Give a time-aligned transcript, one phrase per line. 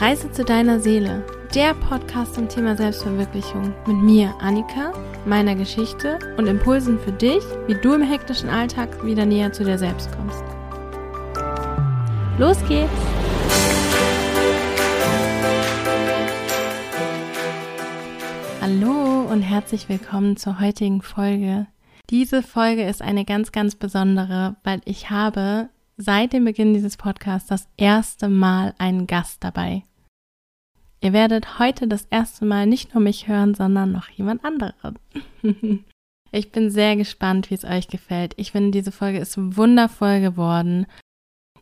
[0.00, 1.22] Reise zu deiner Seele,
[1.54, 4.94] der Podcast zum Thema Selbstverwirklichung mit mir, Annika,
[5.26, 9.76] meiner Geschichte und Impulsen für dich, wie du im hektischen Alltag wieder näher zu dir
[9.76, 10.42] selbst kommst.
[12.38, 12.90] Los geht's!
[18.62, 21.66] Hallo und herzlich willkommen zur heutigen Folge.
[22.08, 27.50] Diese Folge ist eine ganz, ganz besondere, weil ich habe seit dem Beginn dieses Podcasts
[27.50, 29.82] das erste Mal einen Gast dabei.
[31.02, 34.98] Ihr werdet heute das erste Mal nicht nur mich hören, sondern noch jemand anderen.
[36.32, 38.34] ich bin sehr gespannt, wie es euch gefällt.
[38.36, 40.86] Ich finde, diese Folge ist wundervoll geworden.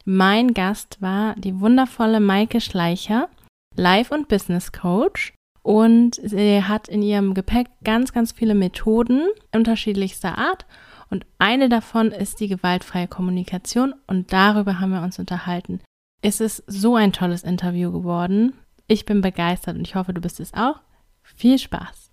[0.05, 3.29] Mein Gast war die wundervolle Maike Schleicher,
[3.77, 5.35] Life- und Business Coach.
[5.63, 10.67] Und sie hat in ihrem Gepäck ganz, ganz viele Methoden unterschiedlichster Art
[11.11, 15.81] und eine davon ist die gewaltfreie Kommunikation und darüber haben wir uns unterhalten.
[16.21, 18.55] Es ist so ein tolles Interview geworden.
[18.91, 20.81] Ich bin begeistert und ich hoffe, du bist es auch.
[21.23, 22.11] Viel Spaß.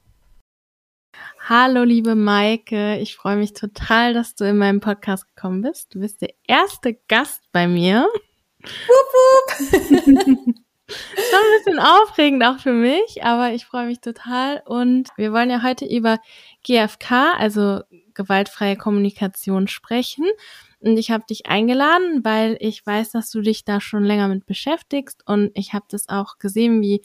[1.47, 2.97] Hallo, liebe Maike.
[2.97, 5.95] Ich freue mich total, dass du in meinem Podcast gekommen bist.
[5.95, 8.05] Du bist der erste Gast bei mir.
[8.59, 8.71] Wupp,
[9.13, 9.85] wupp.
[10.87, 14.61] Schon ein bisschen aufregend auch für mich, aber ich freue mich total.
[14.65, 16.19] Und wir wollen ja heute über
[16.65, 20.25] GFK, also gewaltfreie Kommunikation, sprechen.
[20.79, 24.45] Und ich habe dich eingeladen, weil ich weiß, dass du dich da schon länger mit
[24.45, 25.23] beschäftigst.
[25.25, 27.01] Und ich habe das auch gesehen, wie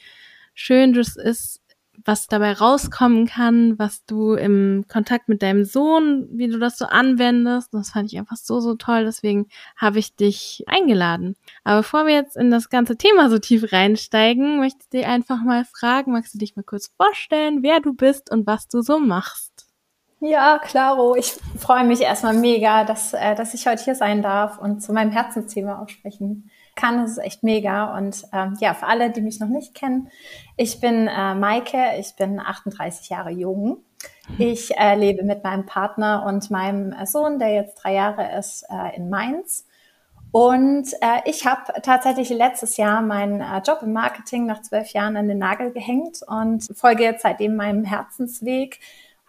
[0.54, 1.60] schön das ist,
[2.04, 6.86] was dabei rauskommen kann, was du im Kontakt mit deinem Sohn, wie du das so
[6.86, 7.72] anwendest.
[7.74, 9.04] Das fand ich einfach so, so toll.
[9.04, 9.46] Deswegen
[9.76, 11.36] habe ich dich eingeladen.
[11.64, 15.42] Aber bevor wir jetzt in das ganze Thema so tief reinsteigen, möchte ich dir einfach
[15.42, 18.98] mal fragen, magst du dich mal kurz vorstellen, wer du bist und was du so
[18.98, 19.49] machst?
[20.22, 21.16] Ja, klaro.
[21.16, 24.92] Ich freue mich erstmal mega, dass, äh, dass ich heute hier sein darf und zu
[24.92, 26.98] meinem Herzensthema auch sprechen kann.
[26.98, 27.96] Das ist echt mega.
[27.96, 30.10] Und ähm, ja, für alle, die mich noch nicht kennen,
[30.58, 33.78] ich bin äh, Maike, ich bin 38 Jahre jung.
[34.36, 38.94] Ich äh, lebe mit meinem Partner und meinem Sohn, der jetzt drei Jahre ist, äh,
[38.96, 39.66] in Mainz.
[40.32, 45.16] Und äh, ich habe tatsächlich letztes Jahr meinen äh, Job im Marketing nach zwölf Jahren
[45.16, 48.80] an den Nagel gehängt und folge jetzt seitdem meinem Herzensweg,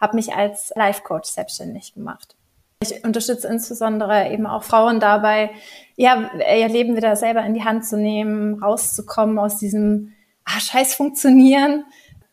[0.02, 2.34] habe mich als Life Coach selbstständig gemacht.
[2.82, 5.50] Ich unterstütze insbesondere eben auch Frauen dabei,
[5.94, 10.12] ja, ihr Leben wieder selber in die Hand zu nehmen, rauszukommen aus diesem
[10.44, 11.84] ah, Scheiß funktionieren,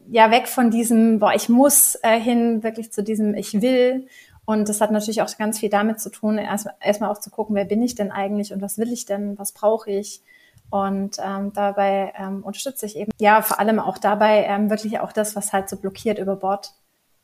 [0.09, 4.08] ja, weg von diesem, boah, ich muss äh, hin, wirklich zu diesem Ich will.
[4.46, 7.56] Und das hat natürlich auch ganz viel damit zu tun, erstmal erst auch zu gucken,
[7.56, 10.24] wer bin ich denn eigentlich und was will ich denn, was brauche ich.
[10.72, 15.12] Und ähm, dabei ähm, unterstütze ich eben, ja, vor allem auch dabei, ähm, wirklich auch
[15.12, 16.74] das, was halt so blockiert, über Bord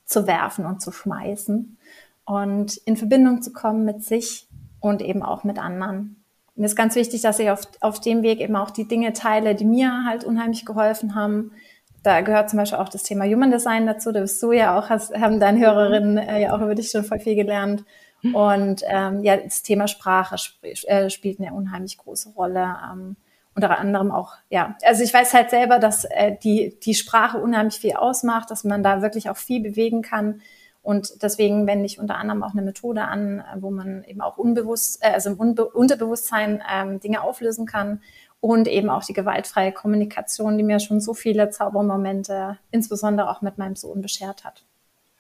[0.05, 1.77] zu werfen und zu schmeißen
[2.25, 4.47] und in Verbindung zu kommen mit sich
[4.79, 6.23] und eben auch mit anderen.
[6.55, 9.55] Mir ist ganz wichtig, dass ich auf, auf dem Weg eben auch die Dinge teile,
[9.55, 11.51] die mir halt unheimlich geholfen haben.
[12.01, 14.11] Da gehört zum Beispiel auch das Thema Human Design dazu.
[14.11, 17.03] Da bist du ja auch, hast, haben deine Hörerinnen äh, ja auch über dich schon
[17.03, 17.83] voll viel gelernt.
[18.33, 22.75] Und ähm, ja, das Thema Sprache sp äh, spielt eine unheimlich große Rolle.
[22.91, 23.17] Ähm,
[23.55, 27.79] unter anderem auch, ja, also ich weiß halt selber, dass äh, die, die Sprache unheimlich
[27.79, 30.41] viel ausmacht, dass man da wirklich auch viel bewegen kann
[30.85, 34.99] und deswegen wende ich unter anderem auch eine Methode an, wo man eben auch unbewusst,
[35.01, 38.01] äh, also im Unbe Unterbewusstsein ähm, Dinge auflösen kann
[38.39, 43.57] und eben auch die gewaltfreie Kommunikation, die mir schon so viele Zaubermomente, insbesondere auch mit
[43.57, 44.63] meinem Sohn, beschert hat.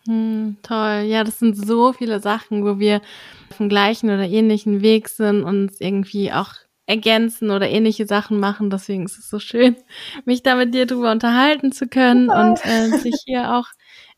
[0.05, 1.05] Hm, toll.
[1.07, 3.01] Ja, das sind so viele Sachen, wo wir
[3.49, 6.53] auf dem gleichen oder ähnlichen Weg sind und uns irgendwie auch
[6.85, 8.69] ergänzen oder ähnliche Sachen machen.
[8.69, 9.75] Deswegen ist es so schön,
[10.25, 12.33] mich da mit dir drüber unterhalten zu können oh.
[12.33, 13.67] und äh, sich hier auch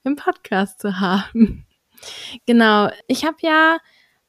[0.04, 1.66] im Podcast zu haben.
[2.46, 3.78] Genau, ich habe ja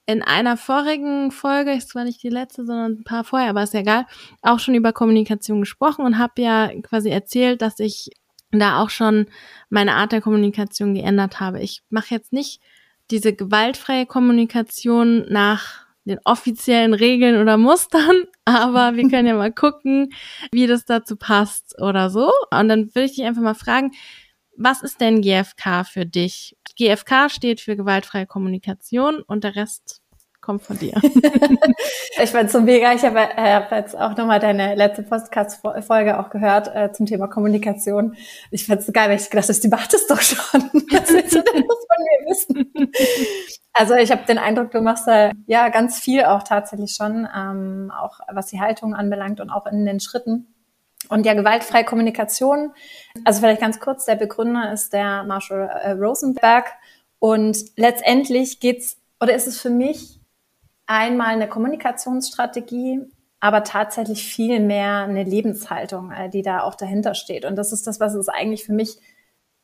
[0.06, 3.74] in einer vorigen Folge, ist zwar nicht die letzte, sondern ein paar vorher, aber ist
[3.74, 4.06] ja egal,
[4.40, 8.10] auch schon über Kommunikation gesprochen und habe ja quasi erzählt, dass ich
[8.50, 9.26] da auch schon
[9.68, 11.60] meine Art der Kommunikation geändert habe.
[11.60, 12.62] Ich mache jetzt nicht
[13.10, 20.12] diese gewaltfreie Kommunikation nach den offiziellen Regeln oder Mustern, aber wir können ja mal gucken,
[20.52, 22.32] wie das dazu passt oder so.
[22.50, 23.92] Und dann will ich dich einfach mal fragen,
[24.56, 26.56] was ist denn GFK für dich?
[26.76, 30.02] GFK steht für gewaltfreie Kommunikation und der Rest
[30.48, 30.94] kommt von dir.
[32.22, 32.94] ich fand so mega.
[32.94, 37.26] Ich habe äh, hab jetzt auch nochmal deine letzte Podcast-Folge auch gehört äh, zum Thema
[37.26, 38.16] Kommunikation.
[38.50, 40.62] Ich fand es geil, weil ich gedacht habe, die macht es doch schon.
[40.90, 42.72] Was willst du denn von mir wissen?
[43.74, 47.92] Also ich habe den Eindruck, du machst da ja ganz viel auch tatsächlich schon, ähm,
[47.94, 50.46] auch was die Haltung anbelangt und auch in den Schritten.
[51.10, 52.72] Und ja, gewaltfreie Kommunikation,
[53.26, 56.72] also vielleicht ganz kurz, der Begründer ist der Marshall äh, Rosenberg.
[57.18, 60.17] Und letztendlich geht's oder ist es für mich
[60.88, 63.02] einmal eine Kommunikationsstrategie,
[63.38, 67.44] aber tatsächlich viel mehr eine Lebenshaltung, äh, die da auch dahinter steht.
[67.44, 68.98] Und das ist das, was es eigentlich für mich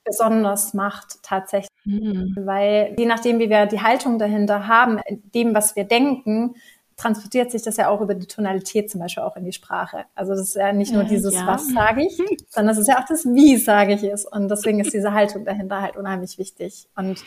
[0.05, 2.35] besonders macht tatsächlich, mhm.
[2.37, 5.01] weil je nachdem, wie wir die Haltung dahinter haben,
[5.35, 6.55] dem, was wir denken,
[6.97, 10.05] transportiert sich das ja auch über die Tonalität zum Beispiel auch in die Sprache.
[10.15, 11.47] Also das ist ja nicht nur dieses ja.
[11.47, 12.17] Was sage ich,
[12.49, 14.25] sondern es ist ja auch das Wie sage ich es.
[14.25, 16.87] Und deswegen ist diese Haltung dahinter halt unheimlich wichtig.
[16.95, 17.25] Und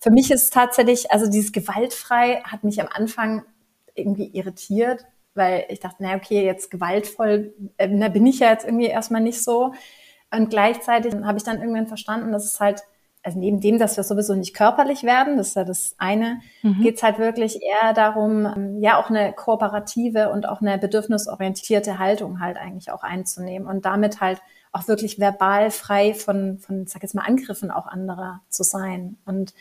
[0.00, 3.44] für mich ist tatsächlich, also dieses gewaltfrei hat mich am Anfang
[3.94, 5.04] irgendwie irritiert,
[5.34, 9.20] weil ich dachte, na okay, jetzt gewaltvoll, äh, da bin ich ja jetzt irgendwie erstmal
[9.20, 9.72] nicht so.
[10.30, 12.82] Und gleichzeitig habe ich dann irgendwann verstanden, dass es halt,
[13.28, 16.80] also neben dem, dass wir sowieso nicht körperlich werden, das ist ja das eine, mhm.
[16.82, 21.98] geht es halt wirklich eher darum, ähm, ja auch eine kooperative und auch eine bedürfnisorientierte
[21.98, 24.40] Haltung halt eigentlich auch einzunehmen und damit halt
[24.72, 29.18] auch wirklich verbal frei von, von sag jetzt mal, Angriffen auch anderer zu sein.
[29.26, 29.52] Und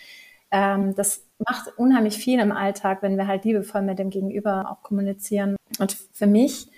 [0.52, 4.82] ähm, das macht unheimlich viel im Alltag, wenn wir halt liebevoll mit dem Gegenüber auch
[4.82, 5.58] kommunizieren.
[5.80, 6.70] Und für mich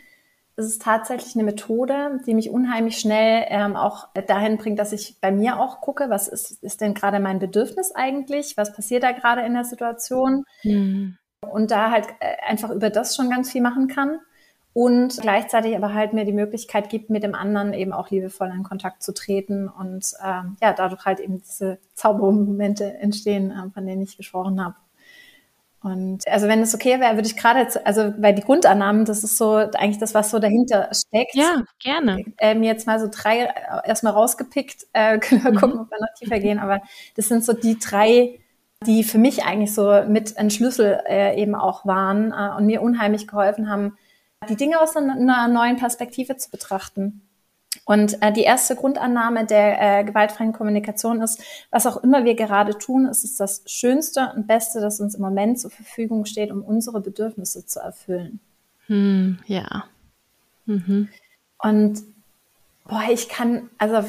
[0.59, 5.19] ist es tatsächlich eine Methode, die mich unheimlich schnell ähm, auch dahin bringt, dass ich
[5.21, 8.57] bei mir auch gucke, was ist, ist denn gerade mein Bedürfnis eigentlich?
[8.57, 10.43] Was passiert da gerade in der Situation?
[10.63, 11.17] Mhm.
[11.49, 14.19] Und da halt äh, einfach über das schon ganz viel machen kann
[14.73, 18.63] und gleichzeitig aber halt mir die Möglichkeit gibt, mit dem anderen eben auch liebevoll in
[18.63, 24.01] Kontakt zu treten und ähm, ja, dadurch halt eben diese Zaubermomente entstehen, äh, von denen
[24.01, 24.75] ich gesprochen habe.
[25.81, 29.37] Und also wenn es okay wäre, würde ich gerade, also weil die Grundannahmen, das ist
[29.37, 31.35] so eigentlich das, was so dahinter steckt.
[31.35, 32.25] Ja, gerne.
[32.37, 35.57] Äh, mir jetzt mal so drei äh, erstmal rausgepickt, äh, können wir mhm.
[35.57, 36.59] gucken, ob wir noch tiefer gehen.
[36.59, 36.81] Aber
[37.15, 38.39] das sind so die drei,
[38.85, 42.81] die für mich eigentlich so mit ein Schlüssel äh, eben auch waren äh, und mir
[42.81, 43.97] unheimlich geholfen haben,
[44.49, 47.28] die Dinge aus einer neuen Perspektive zu betrachten.
[47.89, 51.41] Und äh, die erste Grundannahme der äh, gewaltfreien Kommunikation ist,
[51.71, 55.21] was auch immer wir gerade tun, ist es das Schönste und Beste, das uns im
[55.21, 58.41] Moment zur Verfügung steht, um unsere Bedürfnisse zu erfüllen.
[58.85, 59.85] Hm, ja.
[60.67, 61.09] Mhm.
[61.57, 62.03] Und
[62.87, 64.07] boah, ich kann, also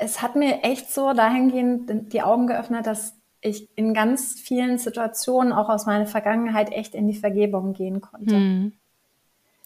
[0.00, 5.52] es hat mir echt so dahingehend die Augen geöffnet, dass ich in ganz vielen Situationen
[5.52, 8.34] auch aus meiner Vergangenheit echt in die Vergebung gehen konnte.
[8.34, 8.72] Hm.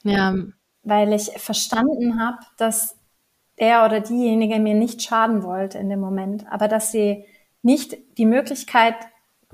[0.03, 0.35] Ja.
[0.83, 2.99] Weil ich verstanden habe, dass
[3.59, 7.25] der oder diejenige mir nicht schaden wollte in dem Moment, aber dass sie
[7.63, 8.95] nicht die Möglichkeit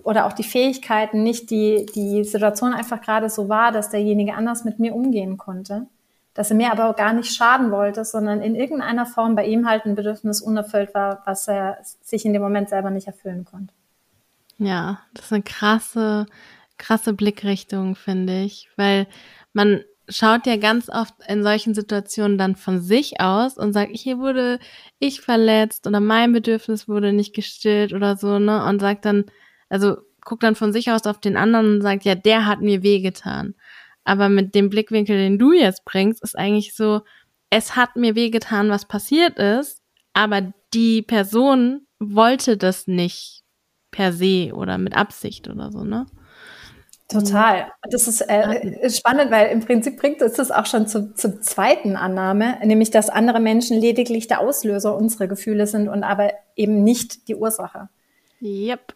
[0.02, 4.64] oder auch die Fähigkeiten, nicht die, die Situation einfach gerade so war, dass derjenige anders
[4.64, 5.86] mit mir umgehen konnte,
[6.34, 9.84] dass er mir aber gar nicht schaden wollte, sondern in irgendeiner Form bei ihm halt
[9.84, 13.74] ein Bedürfnis unerfüllt war, was er sich in dem Moment selber nicht erfüllen konnte.
[14.58, 16.26] Ja, das ist eine krasse,
[16.78, 19.06] krasse Blickrichtung, finde ich, weil
[19.52, 24.18] man schaut ja ganz oft in solchen Situationen dann von sich aus und sagt, hier
[24.18, 24.58] wurde
[24.98, 28.64] ich verletzt oder mein Bedürfnis wurde nicht gestillt oder so, ne?
[28.64, 29.24] Und sagt dann,
[29.68, 32.82] also guckt dann von sich aus auf den anderen und sagt, ja, der hat mir
[32.82, 33.54] wehgetan.
[34.04, 37.02] Aber mit dem Blickwinkel, den du jetzt bringst, ist eigentlich so,
[37.50, 43.42] es hat mir wehgetan, was passiert ist, aber die Person wollte das nicht
[43.90, 46.06] per se oder mit Absicht oder so, ne?
[47.10, 47.72] Total.
[47.90, 51.96] Das ist äh, spannend, weil im Prinzip bringt uns das auch schon zu, zur zweiten
[51.96, 57.28] Annahme, nämlich dass andere Menschen lediglich der Auslöser unserer Gefühle sind und aber eben nicht
[57.28, 57.88] die Ursache.
[58.40, 58.94] Yep.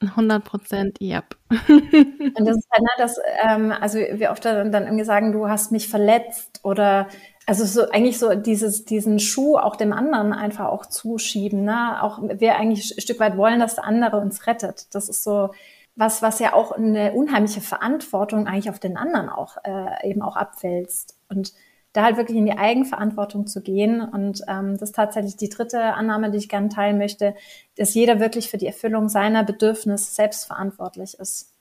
[0.00, 1.36] 100 Prozent, yep.
[1.50, 5.48] und das ist halt, ne, dass, ähm, also wir oft dann, dann irgendwie sagen, du
[5.48, 7.06] hast mich verletzt oder
[7.46, 12.02] also so eigentlich so dieses, diesen Schuh auch dem anderen einfach auch zuschieben, ne?
[12.02, 14.94] Auch wir eigentlich ein Stück weit wollen, dass der andere uns rettet.
[14.94, 15.50] Das ist so,
[15.94, 20.36] was, was ja auch eine unheimliche Verantwortung eigentlich auf den anderen auch äh, eben auch
[20.36, 21.18] abwälzt.
[21.28, 21.52] Und
[21.92, 24.00] da halt wirklich in die Eigenverantwortung zu gehen.
[24.00, 27.34] Und ähm, das ist tatsächlich die dritte Annahme, die ich gerne teilen möchte,
[27.76, 31.52] dass jeder wirklich für die Erfüllung seiner Bedürfnisse selbst verantwortlich ist.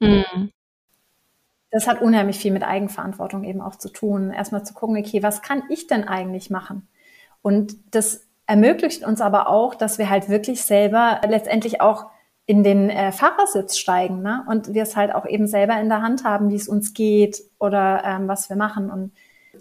[0.00, 0.50] Mhm.
[1.70, 4.30] Das hat unheimlich viel mit Eigenverantwortung eben auch zu tun.
[4.30, 6.88] Erstmal zu gucken, okay, was kann ich denn eigentlich machen?
[7.42, 12.10] Und das ermöglicht uns aber auch, dass wir halt wirklich selber letztendlich auch
[12.50, 14.44] in den äh, Fahrersitz steigen ne?
[14.48, 17.40] und wir es halt auch eben selber in der Hand haben, wie es uns geht
[17.60, 18.90] oder ähm, was wir machen.
[18.90, 19.12] Und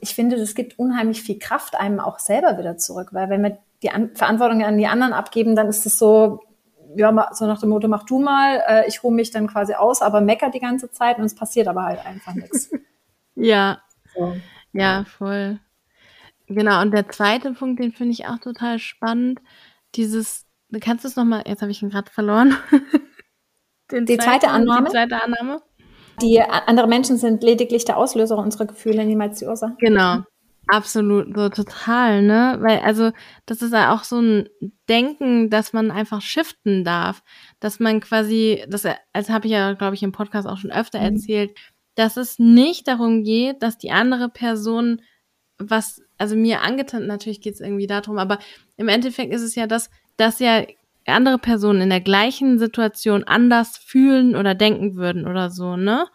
[0.01, 3.59] ich finde, das gibt unheimlich viel Kraft einem auch selber wieder zurück, weil wenn wir
[3.83, 6.39] die an Verantwortung an die anderen abgeben, dann ist es so,
[6.95, 10.01] ja, so nach dem Motto, mach du mal, äh, ich ruhe mich dann quasi aus,
[10.01, 12.71] aber meckert die ganze Zeit und es passiert aber halt einfach nichts.
[13.35, 13.81] Ja.
[14.15, 14.35] So.
[14.73, 15.59] Ja, voll.
[16.47, 19.39] Genau, und der zweite Punkt, den finde ich auch total spannend,
[19.95, 20.48] dieses
[20.81, 22.55] Kannst du es nochmal, jetzt habe ich ihn gerade verloren.
[23.91, 24.85] die zweiten, zweite Annahme.
[24.85, 25.61] Die zweite Annahme.
[26.21, 29.75] Die andere Menschen sind lediglich der Auslöser unserer Gefühle, niemals die Ursache.
[29.79, 30.23] Genau.
[30.67, 32.57] Absolut, so total, ne?
[32.59, 33.11] Weil, also,
[33.47, 34.49] das ist ja auch so ein
[34.87, 37.23] Denken, dass man einfach shiften darf.
[37.59, 40.99] Dass man quasi, das als habe ich ja, glaube ich, im Podcast auch schon öfter
[40.99, 41.15] mhm.
[41.15, 41.57] erzählt,
[41.95, 45.01] dass es nicht darum geht, dass die andere Person
[45.59, 48.39] was, also mir angetan, natürlich geht es irgendwie darum, aber
[48.77, 50.63] im Endeffekt ist es ja das, dass ja
[51.05, 56.07] andere Personen in der gleichen Situation anders fühlen oder denken würden oder so, ne?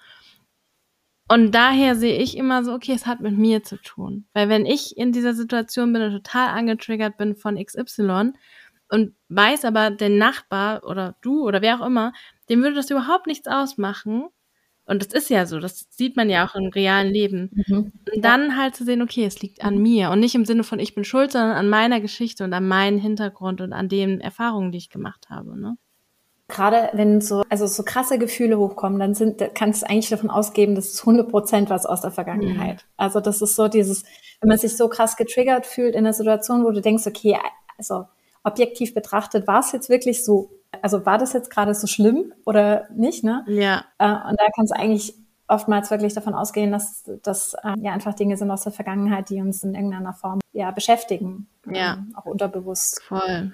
[1.26, 4.26] Und daher sehe ich immer so, okay, es hat mit mir zu tun.
[4.34, 8.32] Weil wenn ich in dieser Situation bin und total angetriggert bin von XY
[8.90, 12.12] und weiß aber, der Nachbar oder du oder wer auch immer,
[12.50, 14.28] dem würde das überhaupt nichts ausmachen.
[14.86, 17.50] Und das ist ja so, das sieht man ja auch im realen Leben.
[17.66, 17.92] Mhm.
[18.14, 20.78] Und dann halt zu sehen, okay, es liegt an mir und nicht im Sinne von
[20.78, 24.72] ich bin schuld, sondern an meiner Geschichte und an meinem Hintergrund und an den Erfahrungen,
[24.72, 25.58] die ich gemacht habe.
[25.58, 25.76] Ne?
[26.48, 30.74] gerade wenn so, also so krasse Gefühle hochkommen, dann sind, kannst du eigentlich davon ausgeben,
[30.74, 32.76] das ist 100 Prozent was aus der Vergangenheit.
[32.76, 32.92] Mhm.
[32.96, 34.04] Also das ist so dieses,
[34.40, 37.38] wenn man sich so krass getriggert fühlt in einer Situation, wo du denkst, okay,
[37.78, 38.04] also
[38.42, 40.50] objektiv betrachtet, war es jetzt wirklich so,
[40.82, 43.44] also war das jetzt gerade so schlimm oder nicht, ne?
[43.48, 43.84] Ja.
[43.98, 45.14] Äh, und da kannst du eigentlich
[45.46, 49.40] oftmals wirklich davon ausgehen, dass das äh, ja einfach Dinge sind aus der Vergangenheit, die
[49.40, 51.94] uns in irgendeiner Form ja beschäftigen, ja.
[51.94, 53.02] Ähm, auch unterbewusst.
[53.02, 53.52] Voll.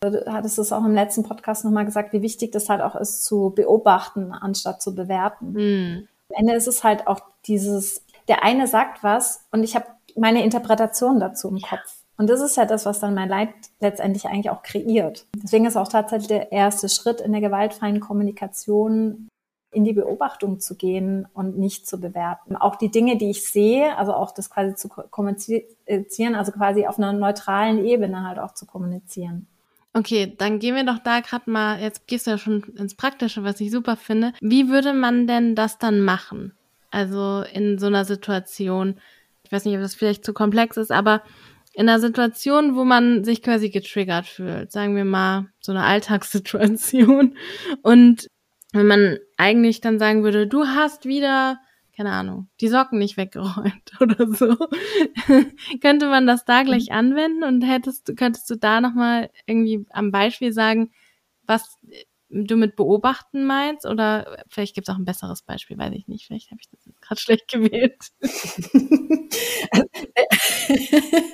[0.00, 3.22] Du hattest es auch im letzten Podcast nochmal gesagt, wie wichtig das halt auch ist,
[3.22, 5.52] zu beobachten, anstatt zu bewerten.
[5.52, 6.08] Mhm.
[6.30, 9.86] Am Ende ist es halt auch dieses, der eine sagt was und ich habe
[10.16, 11.99] meine Interpretation dazu im Kopf.
[12.20, 13.48] Und das ist ja das, was dann mein Leid
[13.80, 15.24] letztendlich eigentlich auch kreiert.
[15.42, 19.30] Deswegen ist auch tatsächlich der erste Schritt in der gewaltfreien Kommunikation,
[19.72, 22.56] in die Beobachtung zu gehen und nicht zu bewerten.
[22.56, 26.98] Auch die Dinge, die ich sehe, also auch das quasi zu kommunizieren, also quasi auf
[26.98, 29.46] einer neutralen Ebene halt auch zu kommunizieren.
[29.94, 33.44] Okay, dann gehen wir doch da gerade mal, jetzt gehst du ja schon ins Praktische,
[33.44, 34.34] was ich super finde.
[34.42, 36.52] Wie würde man denn das dann machen?
[36.90, 38.96] Also in so einer Situation,
[39.42, 41.22] ich weiß nicht, ob das vielleicht zu komplex ist, aber
[41.80, 47.38] in einer Situation, wo man sich quasi getriggert fühlt, sagen wir mal so eine Alltagssituation
[47.82, 48.28] und
[48.74, 51.58] wenn man eigentlich dann sagen würde, du hast wieder
[51.96, 54.56] keine Ahnung, die Socken nicht weggeräumt oder so.
[55.82, 56.96] Könnte man das da gleich mhm.
[56.96, 60.92] anwenden und hättest du, könntest du da nochmal irgendwie am Beispiel sagen,
[61.46, 61.76] was
[62.30, 63.84] du mit beobachten meinst?
[63.84, 66.26] Oder vielleicht gibt es auch ein besseres Beispiel, weiß ich nicht.
[66.26, 67.98] Vielleicht habe ich das jetzt gerade schlecht gewählt.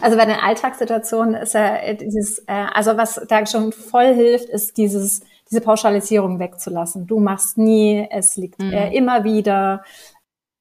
[0.00, 4.76] also bei den Alltagssituationen ist ja dieses, äh, also was da schon voll hilft, ist
[4.76, 7.06] dieses diese Pauschalisierung wegzulassen.
[7.06, 8.72] Du machst nie, es liegt mhm.
[8.72, 9.82] äh, immer wieder.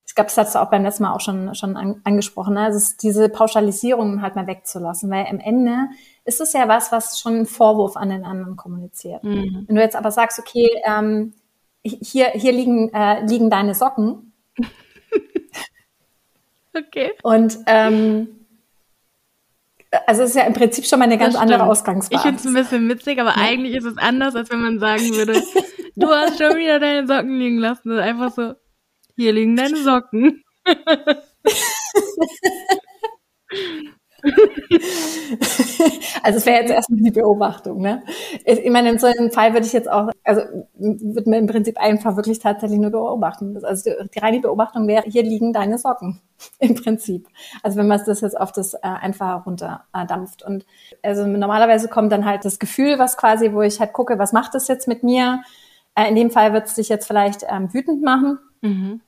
[0.05, 2.53] Ich glaube, das hast du auch beim letzten Mal auch schon, schon an, angesprochen.
[2.53, 2.61] Ne?
[2.61, 5.89] Also diese Pauschalisierung halt mal wegzulassen, weil am Ende
[6.23, 9.23] ist es ja was, was schon einen Vorwurf an den anderen kommuniziert.
[9.23, 9.65] Mhm.
[9.67, 11.33] Wenn du jetzt aber sagst, okay, ähm,
[11.83, 14.33] hier, hier liegen, äh, liegen deine Socken.
[16.75, 17.11] okay.
[17.23, 18.36] Und ähm,
[20.05, 22.17] also es ist ja im Prinzip schon mal eine ganz andere Ausgangsbasis.
[22.17, 23.37] Ich finde es ein bisschen witzig, aber ja.
[23.37, 25.41] eigentlich ist es anders, als wenn man sagen würde,
[25.95, 27.97] du hast schon wieder deine Socken liegen lassen.
[27.97, 28.53] einfach so,
[29.15, 30.43] hier liegen deine Socken.
[36.23, 38.03] also es wäre jetzt erstmal die Beobachtung, ne?
[38.45, 40.41] Ich meine, in so einem Fall würde ich jetzt auch, also
[40.75, 43.57] würde man im Prinzip einfach wirklich tatsächlich nur beobachten.
[43.63, 46.21] Also die, die reine Beobachtung wäre, hier liegen deine Socken
[46.59, 47.27] im Prinzip.
[47.63, 50.43] Also wenn man das jetzt auf das äh, einfach runterdampft.
[50.43, 50.65] Und
[51.01, 54.53] also normalerweise kommt dann halt das Gefühl, was quasi, wo ich halt gucke, was macht
[54.55, 55.41] das jetzt mit mir?
[55.95, 58.39] Äh, in dem Fall wird es dich jetzt vielleicht ähm, wütend machen.
[58.61, 59.01] Mhm.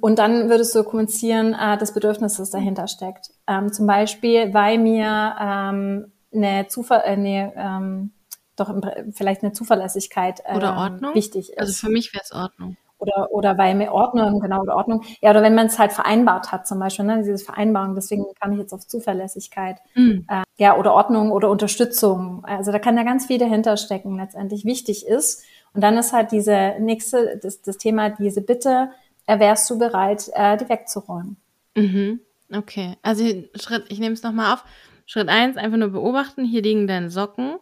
[0.00, 3.30] Und dann würdest du kommunizieren, äh, das Bedürfnis, das dahinter steckt.
[3.46, 8.12] Ähm, zum Beispiel, weil mir ähm, eine Zuver äh, nee, ähm,
[8.56, 8.72] doch
[9.12, 11.14] vielleicht eine Zuverlässigkeit ähm, oder Ordnung?
[11.14, 11.58] wichtig ist.
[11.58, 12.76] Also für mich wäre es Ordnung.
[12.98, 15.02] Oder, oder weil mir Ordnung, genau, oder Ordnung.
[15.22, 18.52] Ja, oder wenn man es halt vereinbart hat, zum Beispiel, ne, diese Vereinbarung, deswegen kam
[18.52, 19.78] ich jetzt auf Zuverlässigkeit.
[19.94, 20.26] Mhm.
[20.28, 22.44] Äh, ja, oder Ordnung oder Unterstützung.
[22.44, 25.42] Also da kann ja ganz viel dahinter stecken, letztendlich wichtig ist.
[25.72, 28.90] Und dann ist halt diese nächste, das, das Thema, diese Bitte,
[29.38, 31.36] wärst du bereit, äh, die wegzuräumen.
[31.76, 32.20] Mhm.
[32.52, 34.64] Okay, also Schritt, ich nehme es nochmal auf.
[35.06, 37.56] Schritt eins, einfach nur beobachten, hier liegen deine Socken.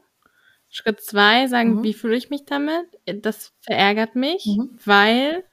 [0.70, 1.82] Schritt zwei, sagen, mhm.
[1.82, 2.86] wie fühle ich mich damit?
[3.06, 4.78] Das verärgert mich, mhm.
[4.84, 5.44] weil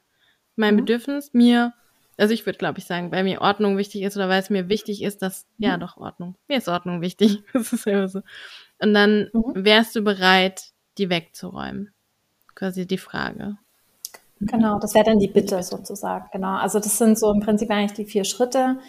[0.56, 0.80] mein mhm.
[0.80, 1.74] Bedürfnis mir,
[2.18, 4.70] also ich würde glaube ich sagen, weil mir Ordnung wichtig ist oder weil es mir
[4.70, 5.82] wichtig ist, dass, ja mhm.
[5.82, 6.36] doch, Ordnung.
[6.48, 7.44] Mir ist Ordnung wichtig.
[7.54, 8.22] Das ist immer so.
[8.80, 9.54] Und dann mhm.
[9.56, 11.94] wärst du bereit, die wegzuräumen.
[12.56, 13.58] Quasi die Frage.
[14.40, 16.28] Genau, das wäre dann die Bitte sozusagen.
[16.32, 16.56] Genau.
[16.58, 18.80] Also das sind so im Prinzip eigentlich die vier Schritte.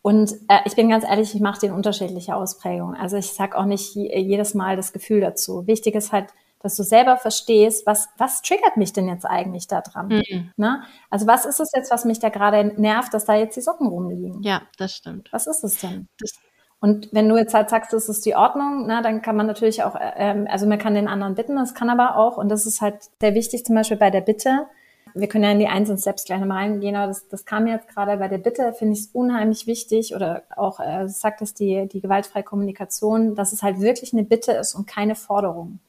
[0.00, 2.96] Und äh, ich bin ganz ehrlich, ich mache den unterschiedliche Ausprägungen.
[2.96, 5.66] Also ich sage auch nicht jedes Mal das Gefühl dazu.
[5.66, 6.26] Wichtig ist halt,
[6.60, 10.08] dass du selber verstehst, was, was triggert mich denn jetzt eigentlich da dran?
[10.08, 10.52] Mhm.
[10.56, 10.82] Ne?
[11.10, 13.88] Also was ist es jetzt, was mich da gerade nervt, dass da jetzt die Socken
[13.88, 14.42] rumliegen?
[14.42, 15.28] Ja, das stimmt.
[15.32, 16.08] Was ist es denn?
[16.18, 16.32] Das
[16.82, 19.84] und wenn du jetzt halt sagst, das ist die Ordnung, na, dann kann man natürlich
[19.84, 22.80] auch, ähm, also man kann den anderen bitten, das kann aber auch, und das ist
[22.80, 24.66] halt sehr wichtig, zum Beispiel bei der Bitte,
[25.14, 27.88] Wir können ja in die einzelnen Steps gleich nochmal eingehen, aber das, das kam jetzt
[27.88, 31.86] gerade bei der Bitte, finde ich es unheimlich wichtig oder auch äh, sagt es die,
[31.86, 35.80] die gewaltfreie Kommunikation, dass es halt wirklich eine Bitte ist und keine Forderung.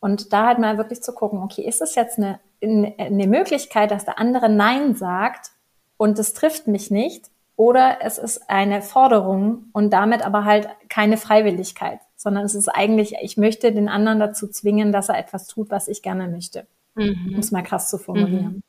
[0.00, 4.06] Und da halt mal wirklich zu gucken, okay, ist es jetzt eine, eine Möglichkeit, dass
[4.06, 5.50] der andere Nein sagt
[5.98, 7.30] und es trifft mich nicht?
[7.56, 13.16] Oder es ist eine Forderung und damit aber halt keine Freiwilligkeit, sondern es ist eigentlich,
[13.20, 16.66] ich möchte den anderen dazu zwingen, dass er etwas tut, was ich gerne möchte.
[16.94, 17.32] Mhm.
[17.34, 18.62] Um es mal krass zu formulieren.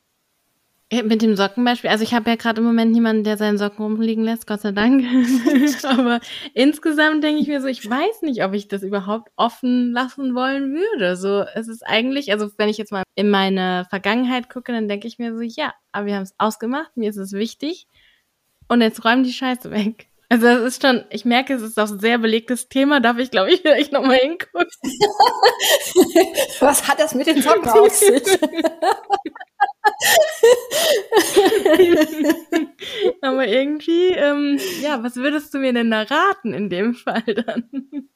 [0.94, 1.08] Mhm.
[1.08, 4.26] Mit dem Sockenbeispiel, also ich habe ja gerade im Moment niemanden, der seinen Socken rumliegen
[4.26, 5.02] lässt, Gott sei Dank.
[5.86, 6.20] Aber
[6.54, 10.74] insgesamt denke ich mir so, ich weiß nicht, ob ich das überhaupt offen lassen wollen
[10.74, 11.16] würde.
[11.16, 15.08] So, es ist eigentlich, also wenn ich jetzt mal in meine Vergangenheit gucke, dann denke
[15.08, 17.88] ich mir so, ja, aber wir haben es ausgemacht, mir ist es wichtig
[18.68, 20.11] und jetzt räumen die Scheiße weg.
[20.32, 23.32] Also das ist schon, ich merke, es ist auch ein sehr belegtes Thema, darf ich,
[23.32, 24.66] glaube ich, vielleicht nochmal hingucken.
[26.62, 28.24] Was hat das mit den Socken auf sich?
[33.22, 38.10] Aber irgendwie, ähm, ja, was würdest du mir denn da raten in dem Fall dann?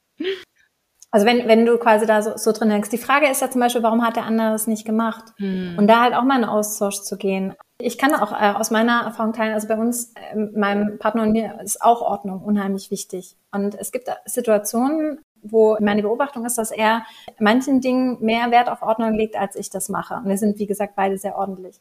[1.16, 2.92] Also wenn, wenn du quasi da so, so drin hängst.
[2.92, 5.24] Die Frage ist ja zum Beispiel, warum hat der andere es nicht gemacht?
[5.38, 5.74] Hm.
[5.78, 7.54] Und da halt auch mal in Austausch zu gehen.
[7.78, 11.32] Ich kann auch äh, aus meiner Erfahrung teilen, also bei uns, äh, meinem Partner und
[11.32, 13.34] mir ist auch Ordnung unheimlich wichtig.
[13.50, 17.06] Und es gibt Situationen, wo meine Beobachtung ist, dass er
[17.38, 20.16] manchen Dingen mehr Wert auf Ordnung legt, als ich das mache.
[20.16, 21.80] Und wir sind, wie gesagt, beide sehr ordentlich.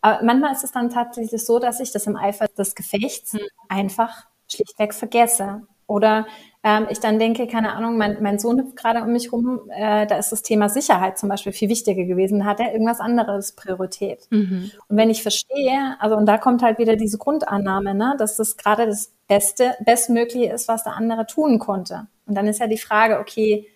[0.00, 3.40] Aber manchmal ist es dann tatsächlich so, dass ich das im Eifer des Gefechts hm.
[3.68, 5.62] einfach schlichtweg vergesse.
[5.88, 6.26] Oder
[6.66, 10.04] ähm, ich dann denke, keine Ahnung, mein, mein Sohn hüpft gerade um mich rum, äh,
[10.04, 14.26] da ist das Thema Sicherheit zum Beispiel viel wichtiger gewesen, hat er irgendwas anderes Priorität.
[14.30, 14.72] Mhm.
[14.88, 18.56] Und wenn ich verstehe, also und da kommt halt wieder diese Grundannahme, ne, dass das
[18.56, 22.08] gerade das Beste, Bestmögliche ist, was der andere tun konnte.
[22.26, 23.68] Und dann ist ja die Frage, okay,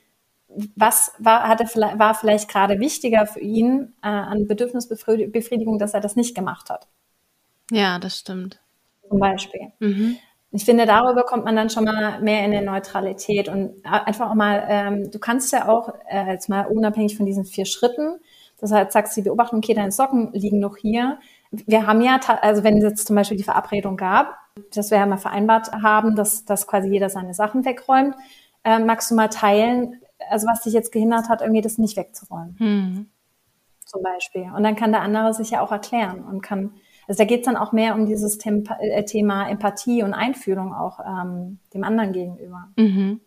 [0.74, 1.66] was war, hatte,
[1.96, 6.88] war vielleicht gerade wichtiger für ihn äh, an Bedürfnisbefriedigung, dass er das nicht gemacht hat?
[7.70, 8.58] Ja, das stimmt.
[9.08, 9.68] Zum Beispiel.
[9.78, 10.16] Mhm.
[10.52, 14.34] Ich finde, darüber kommt man dann schon mal mehr in der Neutralität und einfach auch
[14.34, 18.18] mal, ähm, du kannst ja auch äh, jetzt mal unabhängig von diesen vier Schritten,
[18.60, 21.18] das heißt, sagst du, die Beobachtung, okay, deine Socken liegen noch hier.
[21.50, 24.36] Wir haben ja, also wenn es jetzt zum Beispiel die Verabredung gab,
[24.74, 28.14] dass wir ja mal vereinbart haben, dass, dass quasi jeder seine Sachen wegräumt,
[28.64, 32.56] äh, magst du mal teilen, also was dich jetzt gehindert hat, irgendwie das nicht wegzuräumen.
[32.58, 33.10] Hm.
[33.86, 34.50] Zum Beispiel.
[34.54, 36.74] Und dann kann der andere sich ja auch erklären und kann,
[37.10, 40.72] also da geht es dann auch mehr um dieses Thema, äh, Thema Empathie und Einfühlung
[40.72, 42.68] auch ähm, dem anderen gegenüber.
[42.76, 43.20] Mhm.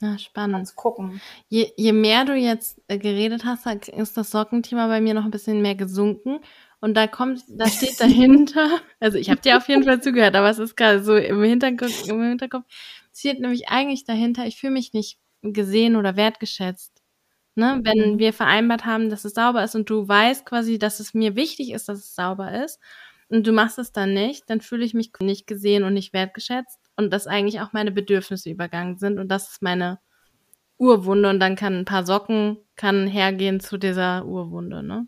[0.00, 0.66] Ja, spannend.
[0.66, 1.20] Zu gucken.
[1.48, 5.30] Je, je mehr du jetzt äh, geredet hast, ist das Sockenthema bei mir noch ein
[5.30, 6.40] bisschen mehr gesunken.
[6.80, 8.66] Und da kommt, da steht dahinter,
[8.98, 12.08] also ich habe dir auf jeden Fall zugehört, aber es ist gerade so im Hinterkopf,
[12.08, 12.64] im Hinterkopf
[13.14, 17.00] steht nämlich eigentlich dahinter, ich fühle mich nicht gesehen oder wertgeschätzt.
[17.54, 17.78] Ne?
[17.84, 18.18] Wenn mhm.
[18.18, 21.70] wir vereinbart haben, dass es sauber ist und du weißt quasi, dass es mir wichtig
[21.70, 22.80] ist, dass es sauber ist
[23.30, 26.78] und du machst es dann nicht, dann fühle ich mich nicht gesehen und nicht wertgeschätzt
[26.96, 30.00] und dass eigentlich auch meine Bedürfnisse übergangen sind und das ist meine
[30.78, 35.06] Urwunde und dann kann ein paar Socken kann hergehen zu dieser Urwunde, ne?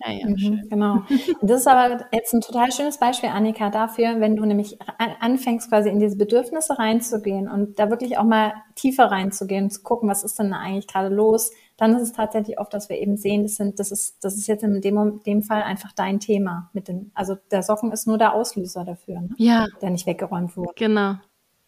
[0.00, 1.02] Ja, ja, mhm, genau.
[1.42, 4.78] Das ist aber jetzt ein total schönes Beispiel, Annika, dafür, wenn du nämlich
[5.20, 10.08] anfängst, quasi in diese Bedürfnisse reinzugehen und da wirklich auch mal tiefer reinzugehen, zu gucken,
[10.08, 13.16] was ist denn da eigentlich gerade los, dann ist es tatsächlich oft, dass wir eben
[13.16, 16.68] sehen, das sind, das ist, das ist jetzt in dem, dem Fall einfach dein Thema
[16.74, 19.30] mit den, also der Socken ist nur der Auslöser dafür, ne?
[19.38, 19.66] ja.
[19.80, 20.72] der nicht weggeräumt wurde.
[20.76, 21.14] Genau.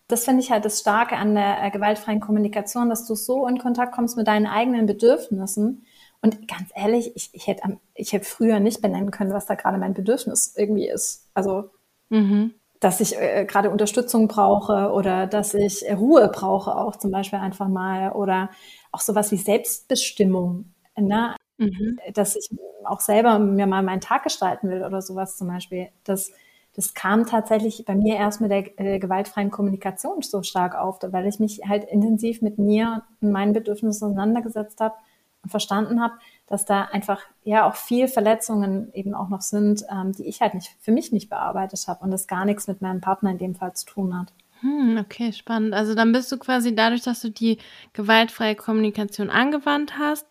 [0.09, 3.59] Das finde ich halt das Starke an der äh, gewaltfreien Kommunikation, dass du so in
[3.59, 5.87] Kontakt kommst mit deinen eigenen Bedürfnissen,
[6.23, 9.79] und ganz ehrlich, ich, ich, hätte, ich hätte früher nicht benennen können, was da gerade
[9.79, 11.29] mein Bedürfnis irgendwie ist.
[11.33, 11.71] Also,
[12.11, 12.55] mhm.
[12.81, 17.69] Dass ich äh, gerade Unterstützung brauche oder dass ich Ruhe brauche auch zum Beispiel einfach
[17.69, 18.51] mal oder
[18.91, 20.73] auch sowas wie Selbstbestimmung.
[20.97, 21.37] Ne?
[21.59, 21.99] Mhm.
[22.15, 22.49] Dass ich
[22.85, 25.89] auch selber mir mal meinen Tag gestalten will oder sowas zum Beispiel.
[26.05, 26.33] Das,
[26.75, 31.27] das kam tatsächlich bei mir erst mit der äh, gewaltfreien Kommunikation so stark auf, weil
[31.27, 34.95] ich mich halt intensiv mit mir und meinen Bedürfnissen auseinandergesetzt habe
[35.43, 36.15] und verstanden habe,
[36.51, 40.53] dass da einfach ja auch viel Verletzungen eben auch noch sind, ähm, die ich halt
[40.55, 43.55] nicht für mich nicht bearbeitet habe und das gar nichts mit meinem Partner in dem
[43.55, 44.35] Fall zu tun hat.
[44.61, 45.75] Hm, okay, spannend.
[45.75, 47.59] Also dann bist du quasi dadurch, dass du die
[47.93, 50.27] gewaltfreie Kommunikation angewandt hast,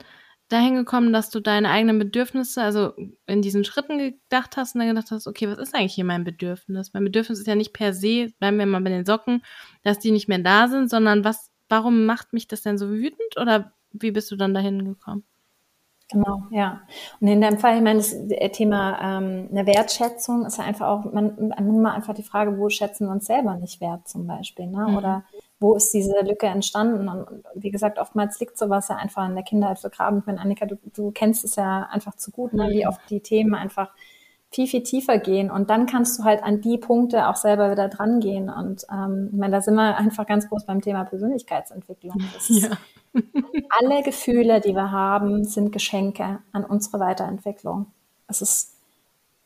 [0.49, 2.93] dahin gekommen, dass du deine eigenen Bedürfnisse, also
[3.25, 6.25] in diesen Schritten gedacht hast und dann gedacht hast, okay, was ist eigentlich hier mein
[6.25, 6.91] Bedürfnis?
[6.93, 9.41] Mein Bedürfnis ist ja nicht per se, bleiben wir mal bei den Socken,
[9.83, 13.37] dass die nicht mehr da sind, sondern was, warum macht mich das denn so wütend
[13.39, 15.23] oder wie bist du dann dahin gekommen?
[16.11, 16.81] Genau, ja.
[17.19, 18.15] Und in dem Fall, ich meine, das
[18.53, 23.05] Thema ähm, eine Wertschätzung ist ja einfach auch, man, man einfach die Frage, wo schätzen
[23.05, 24.87] wir uns selber nicht wert zum Beispiel, ne?
[24.89, 24.97] Mhm.
[24.97, 25.23] Oder
[25.59, 27.09] wo ist diese Lücke entstanden?
[27.09, 30.19] Und wie gesagt, oftmals liegt sowas ja einfach in der Kindheit vergraben.
[30.19, 32.69] Ich meine, Annika, du, du kennst es ja einfach zu gut, ne?
[32.71, 33.91] wie oft die Themen einfach
[34.51, 35.51] viel, viel tiefer gehen.
[35.51, 38.49] Und dann kannst du halt an die Punkte auch selber wieder dran gehen.
[38.49, 42.21] Und ähm, ich meine, da sind wir einfach ganz groß beim Thema Persönlichkeitsentwicklung.
[42.49, 42.69] Ja.
[43.79, 47.87] alle Gefühle, die wir haben, sind Geschenke an unsere Weiterentwicklung.
[48.27, 48.75] Es ist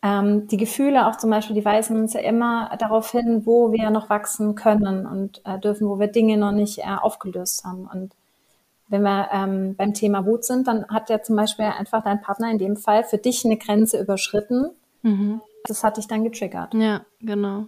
[0.01, 3.89] ähm, die Gefühle auch zum Beispiel, die weisen uns ja immer darauf hin, wo wir
[3.89, 7.89] noch wachsen können und äh, dürfen, wo wir Dinge noch nicht äh, aufgelöst haben.
[7.91, 8.13] Und
[8.89, 12.51] wenn wir ähm, beim Thema Wut sind, dann hat ja zum Beispiel einfach dein Partner
[12.51, 14.71] in dem Fall für dich eine Grenze überschritten.
[15.03, 15.41] Mhm.
[15.65, 16.73] Das hat dich dann getriggert.
[16.73, 17.67] Ja, genau.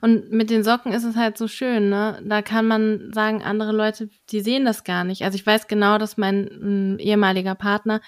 [0.00, 2.22] Und mit den Socken ist es halt so schön, ne?
[2.24, 5.22] Da kann man sagen, andere Leute, die sehen das gar nicht.
[5.22, 8.00] Also ich weiß genau, dass mein ehemaliger Partner,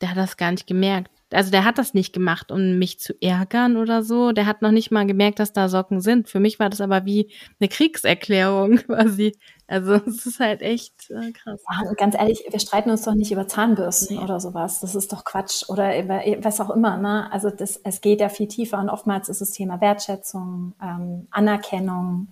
[0.00, 3.14] der hat das gar nicht gemerkt also der hat das nicht gemacht, um mich zu
[3.20, 4.32] ärgern oder so.
[4.32, 6.28] Der hat noch nicht mal gemerkt, dass da Socken sind.
[6.28, 9.36] Für mich war das aber wie eine Kriegserklärung quasi.
[9.66, 11.62] Also es ist halt echt äh, krass.
[11.70, 14.22] Ja, ganz ehrlich, wir streiten uns doch nicht über Zahnbürsten nee.
[14.22, 14.80] oder sowas.
[14.80, 16.96] Das ist doch Quatsch oder über was auch immer.
[16.96, 17.30] Ne?
[17.32, 22.28] Also das, es geht ja viel tiefer und oftmals ist das Thema Wertschätzung, ähm, Anerkennung,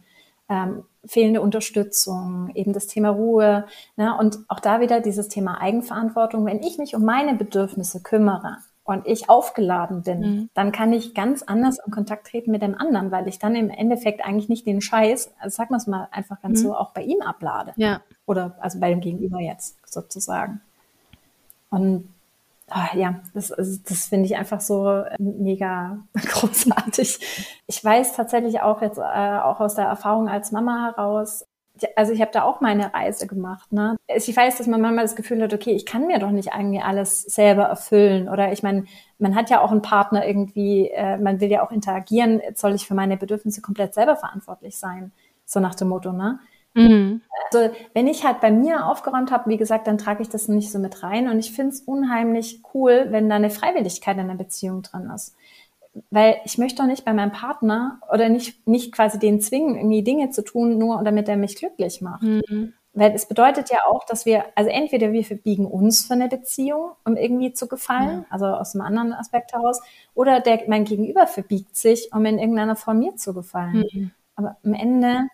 [0.49, 3.67] ähm, fehlende Unterstützung, eben das Thema Ruhe.
[3.97, 4.17] Ne?
[4.17, 6.47] Und auch da wieder dieses Thema Eigenverantwortung.
[6.47, 10.51] Wenn ich mich um meine Bedürfnisse kümmere, und ich aufgeladen bin, mhm.
[10.55, 13.71] dann kann ich ganz anders in Kontakt treten mit dem anderen, weil ich dann im
[13.71, 16.67] Endeffekt eigentlich nicht den Scheiß, also sag mal es mal einfach ganz mhm.
[16.67, 17.73] so, auch bei ihm ablade.
[17.77, 18.01] Ja.
[18.27, 20.61] Oder also bei dem Gegenüber jetzt sozusagen.
[21.71, 22.09] Und
[22.69, 27.61] ach, ja, das, das finde ich einfach so mega großartig.
[27.67, 31.45] Ich weiß tatsächlich auch jetzt äh, auch aus der Erfahrung als Mama heraus,
[31.97, 33.73] also ich habe da auch meine Reise gemacht.
[33.73, 33.97] Ne?
[34.09, 36.83] Ich weiß, dass man manchmal das Gefühl hat, okay, ich kann mir doch nicht eigentlich
[36.83, 38.29] alles selber erfüllen.
[38.29, 38.85] Oder ich meine,
[39.19, 42.87] man hat ja auch einen Partner irgendwie, äh, man will ja auch interagieren, soll ich
[42.87, 45.13] für meine Bedürfnisse komplett selber verantwortlich sein?
[45.45, 46.39] So nach dem Motto, ne?
[46.75, 47.21] Mhm.
[47.53, 50.73] Also wenn ich halt bei mir aufgeräumt habe, wie gesagt, dann trage ich das nicht
[50.73, 51.29] so mit rein.
[51.29, 55.37] Und ich finde es unheimlich cool, wenn da eine Freiwilligkeit in der Beziehung drin ist
[56.11, 60.03] weil ich möchte doch nicht bei meinem Partner oder nicht, nicht quasi den zwingen, irgendwie
[60.03, 62.23] Dinge zu tun, nur damit er mich glücklich macht.
[62.23, 62.73] Mhm.
[62.95, 66.93] Weil es bedeutet ja auch, dass wir, also entweder wir verbiegen uns für eine Beziehung,
[67.05, 68.25] um irgendwie zu gefallen, ja.
[68.29, 69.81] also aus einem anderen Aspekt heraus,
[70.15, 73.85] oder der, mein Gegenüber verbiegt sich, um in irgendeiner Form mir zu gefallen.
[73.93, 74.11] Mhm.
[74.37, 75.29] Aber am Ende,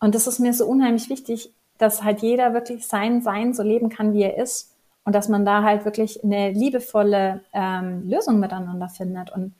[0.00, 3.88] und das ist mir so unheimlich wichtig, dass halt jeder wirklich sein Sein so leben
[3.88, 4.74] kann, wie er ist.
[5.04, 9.30] Und dass man da halt wirklich eine liebevolle ähm, Lösung miteinander findet.
[9.30, 9.54] Und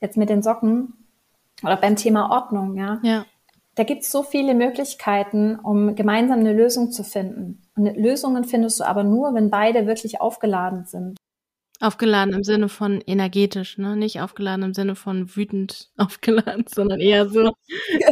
[0.00, 0.94] jetzt mit den Socken
[1.62, 3.00] oder beim Thema Ordnung, ja.
[3.02, 3.24] ja.
[3.74, 7.62] Da gibt es so viele Möglichkeiten, um gemeinsam eine Lösung zu finden.
[7.76, 11.16] Und Lösungen findest du aber nur, wenn beide wirklich aufgeladen sind.
[11.80, 13.94] Aufgeladen im Sinne von energetisch, ne?
[13.94, 17.52] Nicht aufgeladen im Sinne von wütend aufgeladen, sondern eher so.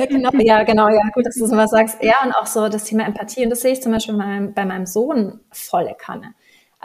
[0.08, 2.00] genau, ja, genau, ja, gut, dass du sowas sagst.
[2.00, 3.42] Ja, und auch so das Thema Empathie.
[3.42, 6.34] Und das sehe ich zum Beispiel bei meinem, bei meinem Sohn volle Kanne.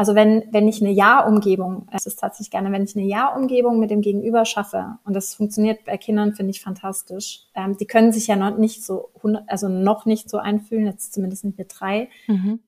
[0.01, 3.91] Also wenn, wenn ich eine Ja-Umgebung, es ist tatsächlich gerne, wenn ich eine Ja-Umgebung mit
[3.91, 7.43] dem Gegenüber schaffe, und das funktioniert bei Kindern, finde ich fantastisch.
[7.53, 9.11] Ähm, die können sich ja noch nicht so,
[9.45, 12.09] also noch nicht so einfühlen, jetzt zumindest nicht mit drei.
[12.25, 12.61] Mhm.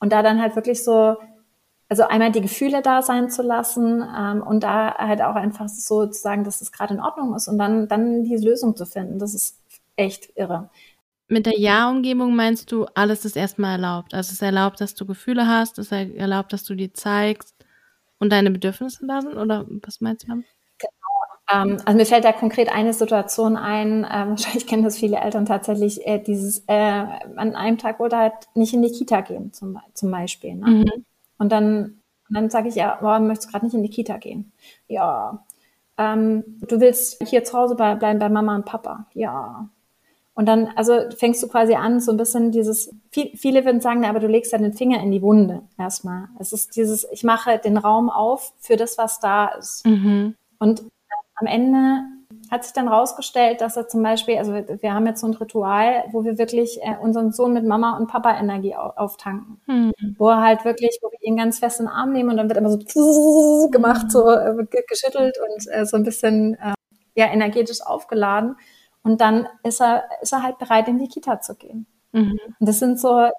[0.00, 1.14] Und da dann halt wirklich so,
[1.88, 6.06] also einmal die Gefühle da sein zu lassen ähm, und da halt auch einfach so
[6.06, 9.20] zu sagen, dass es gerade in Ordnung ist und dann, dann die Lösung zu finden.
[9.20, 9.62] Das ist
[9.94, 10.70] echt irre.
[11.26, 14.12] Mit der Ja-Umgebung meinst du, alles ist erstmal erlaubt.
[14.12, 17.54] Also es ist erlaubt, dass du Gefühle hast, es ist erlaubt, dass du die zeigst
[18.18, 19.36] und deine Bedürfnisse da sind?
[19.36, 20.46] Oder was meinst du damit?
[20.78, 21.62] Genau.
[21.62, 25.46] Ähm, also mir fällt da konkret eine Situation ein, äh, wahrscheinlich kennen das viele Eltern
[25.46, 27.04] tatsächlich, äh, dieses äh,
[27.36, 30.54] an einem Tag oder halt nicht in die Kita gehen zum, zum Beispiel.
[30.56, 30.66] Ne?
[30.66, 31.04] Mhm.
[31.38, 34.52] Und dann, dann sage ich, ja, warum möchtest du gerade nicht in die Kita gehen?
[34.88, 35.44] Ja,
[35.96, 39.06] ähm, du willst hier zu Hause bleiben bei Mama und Papa.
[39.14, 39.68] Ja,
[40.34, 44.00] und dann, also fängst du quasi an, so ein bisschen dieses, viel, viele würden sagen,
[44.00, 46.28] na, aber du legst ja den Finger in die Wunde erstmal.
[46.40, 49.86] Es ist dieses, ich mache den Raum auf für das, was da ist.
[49.86, 50.34] Mhm.
[50.58, 50.82] Und
[51.36, 52.02] am Ende
[52.50, 56.04] hat sich dann rausgestellt, dass er zum Beispiel, also wir haben jetzt so ein Ritual,
[56.10, 59.60] wo wir wirklich äh, unseren Sohn mit Mama und Papa Energie auftanken.
[59.66, 59.92] Mhm.
[60.18, 62.48] Wo er halt wirklich, wo wir ihn ganz fest in den Arm nehmen und dann
[62.48, 66.74] wird immer so gemacht, so äh, geschüttelt und äh, so ein bisschen äh,
[67.14, 68.56] ja energetisch aufgeladen.
[69.04, 71.86] Und dann ist er, ist er halt bereit, in die Kita zu gehen.
[72.12, 72.40] Mhm.
[72.58, 73.30] Und das sind so,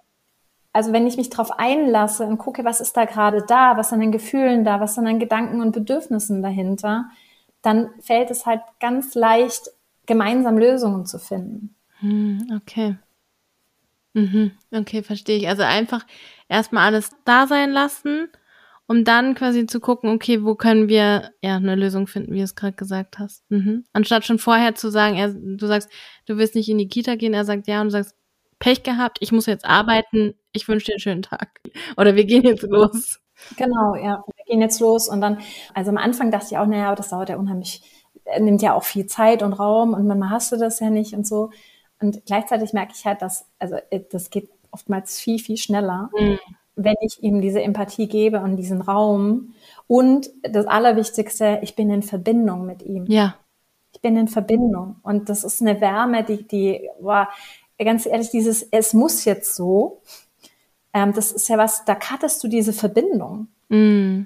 [0.72, 4.02] also wenn ich mich darauf einlasse und gucke, was ist da gerade da, was sind
[4.02, 7.06] an Gefühlen da, was sind an Gedanken und Bedürfnissen dahinter,
[7.62, 9.72] dann fällt es halt ganz leicht,
[10.06, 11.76] gemeinsam Lösungen zu finden.
[12.00, 12.98] Hm, okay.
[14.14, 15.48] Mhm, okay, verstehe ich.
[15.48, 16.06] Also einfach
[16.48, 18.30] erstmal alles da sein lassen
[18.88, 22.44] um dann quasi zu gucken, okay, wo können wir ja eine Lösung finden, wie du
[22.44, 23.44] es gerade gesagt hast.
[23.50, 23.86] Mhm.
[23.94, 25.90] Anstatt schon vorher zu sagen, er, du sagst,
[26.26, 28.16] du willst nicht in die Kita gehen, er sagt ja und du sagst,
[28.60, 31.60] Pech gehabt, ich muss jetzt arbeiten, ich wünsche dir einen schönen Tag.
[31.98, 33.20] Oder wir gehen jetzt los.
[33.58, 35.10] Genau, ja, wir gehen jetzt los.
[35.10, 35.40] Und dann,
[35.74, 37.82] also am Anfang dachte ich auch, naja, aber das dauert ja unheimlich,
[38.40, 41.28] nimmt ja auch viel Zeit und Raum und man hast du das ja nicht und
[41.28, 41.50] so.
[42.00, 46.40] Und gleichzeitig merke ich halt, dass, also äh, das geht oftmals viel, viel schneller, mhm.
[46.76, 49.54] Wenn ich ihm diese Empathie gebe und diesen Raum.
[49.88, 53.06] Und das Allerwichtigste, ich bin in Verbindung mit ihm.
[53.08, 53.36] Ja.
[53.94, 54.98] Ich bin in Verbindung.
[55.04, 57.30] Und das ist eine Wärme, die, die, war
[57.78, 60.02] ganz ehrlich, dieses, es muss jetzt so,
[60.94, 63.48] ähm, das ist ja was, da kattest du diese Verbindung.
[63.70, 64.24] Mm.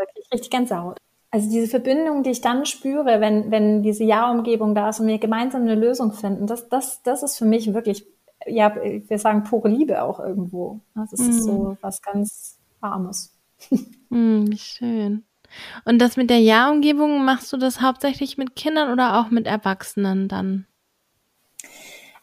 [0.00, 0.98] Richtig, richtig Gänsehaut.
[1.30, 5.18] Also diese Verbindung, die ich dann spüre, wenn, wenn diese Ja-Umgebung da ist und wir
[5.18, 8.06] gemeinsam eine Lösung finden, das, das, das ist für mich wirklich,
[8.46, 10.80] ja, wir sagen pure Liebe auch irgendwo.
[10.94, 11.38] Das ist mm.
[11.40, 13.36] so was ganz Warmes.
[14.10, 15.24] Mm, wie schön.
[15.84, 20.28] Und das mit der Ja-Umgebung, machst du das hauptsächlich mit Kindern oder auch mit Erwachsenen
[20.28, 20.66] dann?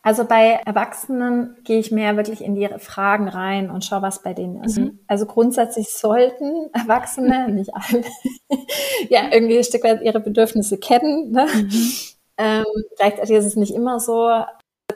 [0.02, 4.34] Also bei Erwachsenen gehe ich mehr wirklich in die Fragen rein und schaue, was bei
[4.34, 4.78] denen ist.
[4.78, 5.00] Mhm.
[5.08, 8.04] Also grundsätzlich sollten Erwachsene, nicht alle,
[9.10, 11.32] ja, irgendwie ein Stück weit ihre Bedürfnisse kennen.
[11.32, 11.48] Ne?
[11.54, 11.92] Mhm.
[12.38, 12.66] Ähm,
[12.98, 14.30] gleichzeitig ist es nicht immer so.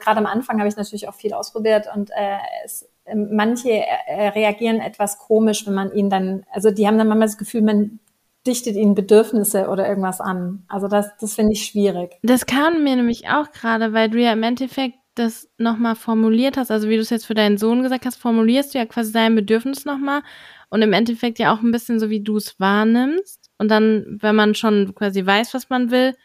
[0.00, 4.80] Gerade am Anfang habe ich natürlich auch viel ausprobiert und äh, es, manche äh, reagieren
[4.80, 8.00] etwas komisch, wenn man ihnen dann, also die haben dann manchmal das Gefühl, man
[8.46, 10.64] dichtet ihnen Bedürfnisse oder irgendwas an.
[10.68, 12.18] Also das, das finde ich schwierig.
[12.22, 16.70] Das kam mir nämlich auch gerade, weil du ja im Endeffekt das nochmal formuliert hast,
[16.70, 19.34] also wie du es jetzt für deinen Sohn gesagt hast, formulierst du ja quasi sein
[19.34, 20.22] Bedürfnis nochmal
[20.70, 23.50] und im Endeffekt ja auch ein bisschen so, wie du es wahrnimmst.
[23.58, 26.16] Und dann, wenn man schon quasi weiß, was man will,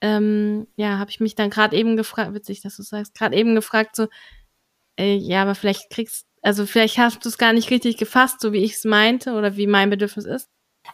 [0.00, 3.54] ähm, ja, habe ich mich dann gerade eben gefragt, witzig, dass du sagst, gerade eben
[3.54, 4.08] gefragt, so,
[4.98, 8.52] äh, ja, aber vielleicht kriegst, also vielleicht hast du es gar nicht richtig gefasst, so
[8.52, 10.48] wie ich es meinte oder wie mein Bedürfnis ist.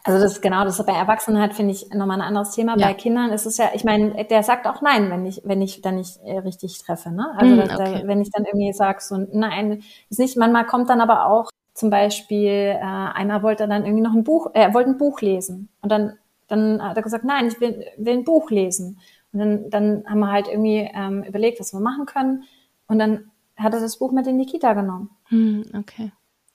[0.04, 2.76] Also das ist genau, das ist bei Erwachsenen halt, finde ich, nochmal ein anderes Thema.
[2.78, 2.88] Ja.
[2.88, 5.82] Bei Kindern ist es ja, ich meine, der sagt auch nein, wenn ich, wenn ich
[5.82, 7.10] dann nicht äh, richtig treffe.
[7.10, 7.26] Ne?
[7.36, 8.00] Also mm, okay.
[8.00, 11.50] da, wenn ich dann irgendwie sage, so nein, ist nicht, manchmal kommt dann aber auch
[11.74, 15.20] zum Beispiel, äh, einer wollte dann irgendwie noch ein Buch, äh, er wollte ein Buch
[15.20, 15.68] lesen.
[15.80, 16.18] Und dann,
[16.52, 18.98] dann hat er gesagt, nein, ich will, will ein Buch lesen.
[19.32, 22.44] Und dann, dann haben wir halt irgendwie ähm, überlegt, was wir machen können.
[22.86, 25.10] Und dann hat er das Buch mit in die Kita genommen.
[25.30, 26.12] Mm, okay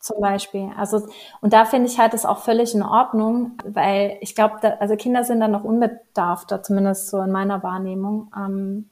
[0.08, 0.72] zum Beispiel.
[0.76, 1.08] Also,
[1.42, 5.24] und da finde ich halt das auch völlig in Ordnung, weil ich glaube, also Kinder
[5.24, 8.32] sind dann noch unbedarfter, zumindest so in meiner Wahrnehmung.
[8.36, 8.90] Ähm,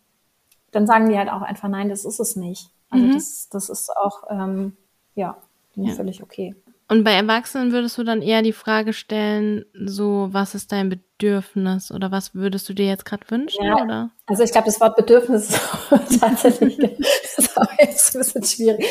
[0.71, 2.69] dann sagen die halt auch einfach, nein, das ist es nicht.
[2.89, 3.13] Also mhm.
[3.13, 4.75] das, das ist auch, ähm,
[5.15, 5.37] ja,
[5.75, 6.55] ja, völlig okay.
[6.87, 11.91] Und bei Erwachsenen würdest du dann eher die Frage stellen, so, was ist dein Bedürfnis
[11.91, 13.65] oder was würdest du dir jetzt gerade wünschen?
[13.65, 14.11] Ja, oder?
[14.27, 15.59] Also ich glaube, das Wort Bedürfnis ist
[16.19, 18.85] tatsächlich ist auch jetzt ein bisschen schwierig.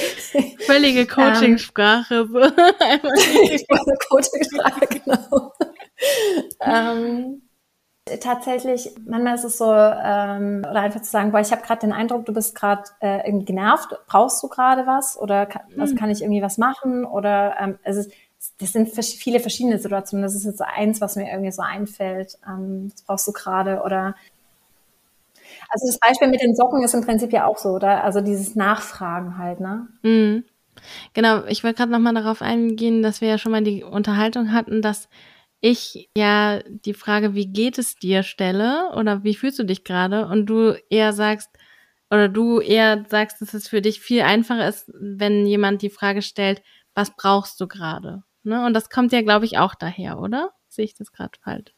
[0.67, 2.27] Völlige ähm, Coachingsprache.
[4.09, 5.53] Coachingsprache, genau.
[6.63, 7.44] ähm,
[8.21, 11.93] Tatsächlich, manchmal ist es so, ähm, oder einfach zu sagen, boah, ich habe gerade den
[11.93, 15.81] Eindruck, du bist gerade äh, irgendwie genervt, brauchst du gerade was oder kann, mhm.
[15.81, 18.03] also kann ich irgendwie was machen oder ähm, also
[18.59, 20.23] das sind viele verschiedene Situationen.
[20.23, 22.37] Das ist jetzt eins, was mir irgendwie so einfällt.
[22.47, 24.15] Ähm, das brauchst du gerade oder
[25.71, 28.05] also das Beispiel mit den Socken ist im Prinzip ja auch so, oder?
[28.05, 29.89] Also dieses Nachfragen halt, ne?
[30.03, 30.45] Mhm.
[31.15, 34.83] Genau, ich wollte gerade nochmal darauf eingehen, dass wir ja schon mal die Unterhaltung hatten,
[34.83, 35.09] dass
[35.65, 40.27] ich ja die Frage, wie geht es dir stelle oder wie fühlst du dich gerade
[40.27, 41.49] und du eher sagst,
[42.11, 46.21] oder du eher sagst, dass es für dich viel einfacher ist, wenn jemand die Frage
[46.21, 46.63] stellt,
[46.95, 48.25] was brauchst du gerade?
[48.43, 48.67] Ne?
[48.67, 50.51] Und das kommt ja, glaube ich, auch daher, oder?
[50.69, 51.75] Sehe ich das gerade falsch?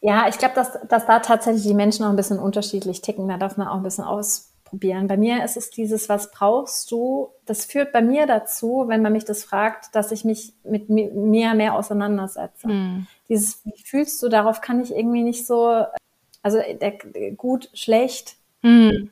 [0.00, 3.26] Ja, ich glaube, dass, dass da tatsächlich die Menschen auch ein bisschen unterschiedlich ticken.
[3.26, 5.06] Da darf man auch ein bisschen aus, ausprobieren.
[5.06, 7.30] Bei mir ist es dieses, was brauchst du?
[7.46, 11.54] Das führt bei mir dazu, wenn man mich das fragt, dass ich mich mit mir
[11.54, 12.68] mehr auseinandersetze.
[12.68, 13.06] Mhm.
[13.28, 15.84] Dieses, wie fühlst du, darauf kann ich irgendwie nicht so,
[16.42, 18.36] also der, der, gut, schlecht.
[18.62, 19.10] Mhm.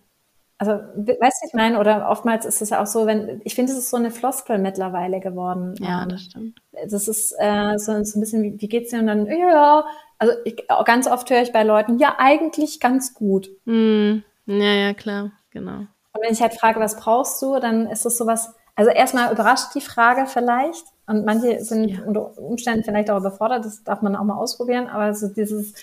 [0.61, 3.71] Also, weißt du, ich meine, oder oftmals ist es ja auch so, wenn, ich finde,
[3.71, 5.77] es ist so eine Floskel mittlerweile geworden.
[5.79, 6.61] Ja, das stimmt.
[6.89, 8.99] Das ist äh, so, so ein bisschen, wie, wie geht's dir?
[8.99, 9.85] Und dann, ja,
[10.19, 13.49] also ich, ganz oft höre ich bei Leuten, ja, eigentlich ganz gut.
[13.67, 14.17] Mm,
[14.47, 15.87] ja, ja, klar genau.
[16.13, 19.75] Und wenn ich halt frage, was brauchst du, dann ist es sowas, also erstmal überrascht
[19.75, 22.03] die Frage vielleicht und manche sind ja.
[22.05, 25.75] unter Umständen vielleicht auch überfordert, das darf man auch mal ausprobieren, aber so dieses,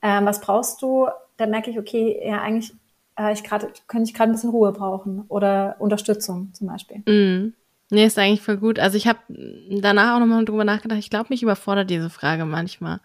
[0.00, 2.72] äh, was brauchst du, da merke ich, okay, ja, eigentlich
[3.18, 6.98] äh, ich gerade, könnte ich gerade ein bisschen Ruhe brauchen oder Unterstützung zum Beispiel.
[7.06, 7.54] Mm.
[7.90, 8.78] Nee, ist eigentlich voll gut.
[8.78, 13.00] Also ich habe danach auch nochmal drüber nachgedacht, ich glaube, mich überfordert diese Frage manchmal.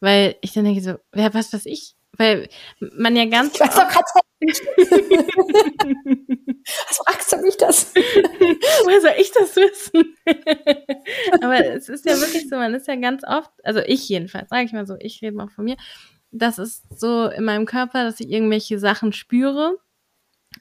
[0.00, 1.95] Weil ich dann denke so, wer was was ich?
[2.18, 2.48] Weil
[2.78, 3.54] man ja ganz.
[3.54, 4.04] Ich weiß doch grad,
[6.88, 7.94] Was fragst du mich das?
[7.94, 10.16] Woher soll ich das wissen?
[11.42, 14.64] Aber es ist ja wirklich so, man ist ja ganz oft, also ich jedenfalls, sage
[14.64, 15.76] ich mal so, ich rede mal von mir,
[16.30, 19.76] das ist so in meinem Körper, dass ich irgendwelche Sachen spüre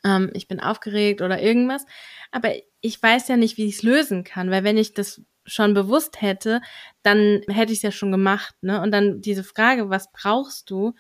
[0.03, 1.85] ähm, ich bin aufgeregt oder irgendwas,
[2.31, 5.73] aber ich weiß ja nicht, wie ich es lösen kann, weil wenn ich das schon
[5.73, 6.61] bewusst hätte,
[7.03, 8.81] dann hätte ich es ja schon gemacht, ne?
[8.81, 10.93] Und dann diese Frage, was brauchst du,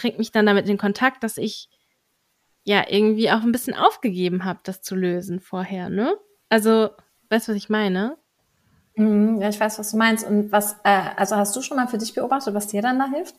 [0.00, 1.68] bringt mich dann damit in Kontakt, dass ich
[2.64, 6.14] ja irgendwie auch ein bisschen aufgegeben habe, das zu lösen vorher, ne?
[6.48, 6.90] Also,
[7.28, 8.16] weißt du, was ich meine?
[8.96, 10.26] Mhm, ja, ich weiß, was du meinst.
[10.26, 13.08] Und was, äh, also hast du schon mal für dich beobachtet, was dir dann da
[13.08, 13.34] hilft?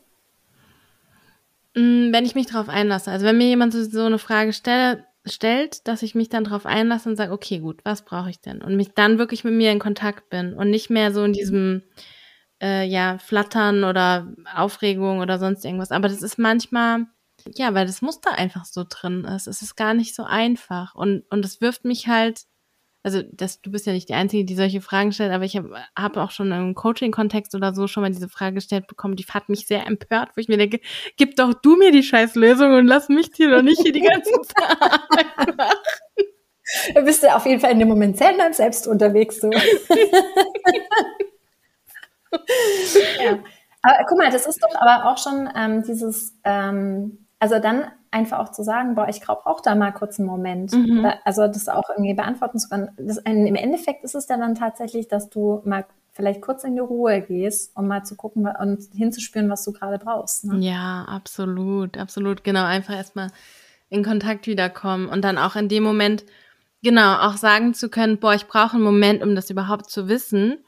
[1.75, 3.11] Mm, wenn ich mich darauf einlasse.
[3.11, 7.09] Also wenn mir jemand so eine Frage stelle, stellt, dass ich mich dann darauf einlasse
[7.09, 8.61] und sage, okay, gut, was brauche ich denn?
[8.61, 11.83] Und mich dann wirklich mit mir in Kontakt bin und nicht mehr so in diesem
[12.61, 15.91] äh, ja, Flattern oder Aufregung oder sonst irgendwas.
[15.91, 17.07] Aber das ist manchmal,
[17.55, 19.47] ja, weil das Muster einfach so drin ist.
[19.47, 20.95] Es ist gar nicht so einfach.
[20.95, 22.45] Und, und es wirft mich halt
[23.03, 25.75] also das, du bist ja nicht die Einzige, die solche Fragen stellt, aber ich habe
[25.95, 29.49] hab auch schon im Coaching-Kontext oder so schon mal diese Frage gestellt bekommen, die hat
[29.49, 30.81] mich sehr empört, wo ich mir denke,
[31.17, 34.01] gib doch du mir die scheiß Lösung und lass mich hier doch nicht hier die
[34.01, 35.77] ganze Zeit machen.
[36.93, 39.49] Du bist ja auf jeden Fall in dem Moment sehr selbst unterwegs, so.
[42.31, 43.39] ja.
[43.83, 48.39] Aber guck mal, das ist doch aber auch schon ähm, dieses, ähm, also dann einfach
[48.39, 50.73] auch zu sagen, boah, ich brauche auch da mal kurz einen Moment.
[50.73, 51.11] Mhm.
[51.23, 52.89] Also das auch irgendwie beantworten zu können.
[52.97, 56.81] Das, Im Endeffekt ist es ja dann tatsächlich, dass du mal vielleicht kurz in die
[56.81, 60.43] Ruhe gehst, um mal zu gucken und hinzuspüren, was du gerade brauchst.
[60.43, 60.57] Ne?
[60.59, 62.43] Ja, absolut, absolut.
[62.43, 63.29] Genau, einfach erstmal
[63.89, 66.25] in Kontakt wiederkommen und dann auch in dem Moment,
[66.83, 70.63] genau, auch sagen zu können, boah, ich brauche einen Moment, um das überhaupt zu wissen.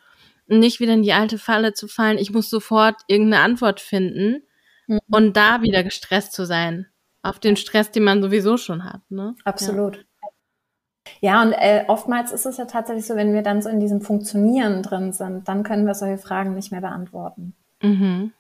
[0.48, 4.44] Nicht wieder in die alte Falle zu fallen, ich muss sofort irgendeine Antwort finden
[4.88, 5.00] mhm.
[5.10, 6.88] und da wieder gestresst zu sein
[7.22, 9.02] auf den Stress, den man sowieso schon hat.
[9.10, 9.36] Ne?
[9.46, 9.98] Absolut.
[9.98, 10.04] Ja.
[11.20, 14.02] Ja, und äh, oftmals ist es ja tatsächlich so, wenn wir dann so in diesem
[14.02, 17.54] Funktionieren drin sind, dann können wir solche Fragen nicht mehr beantworten.
[17.82, 18.32] Mhm.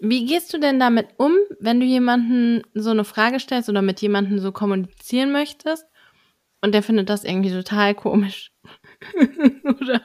[0.00, 4.00] Wie gehst du denn damit um, wenn du jemanden so eine Frage stellst oder mit
[4.00, 5.86] jemandem so kommunizieren möchtest
[6.60, 8.52] und der findet das irgendwie total komisch?
[9.64, 10.02] oder,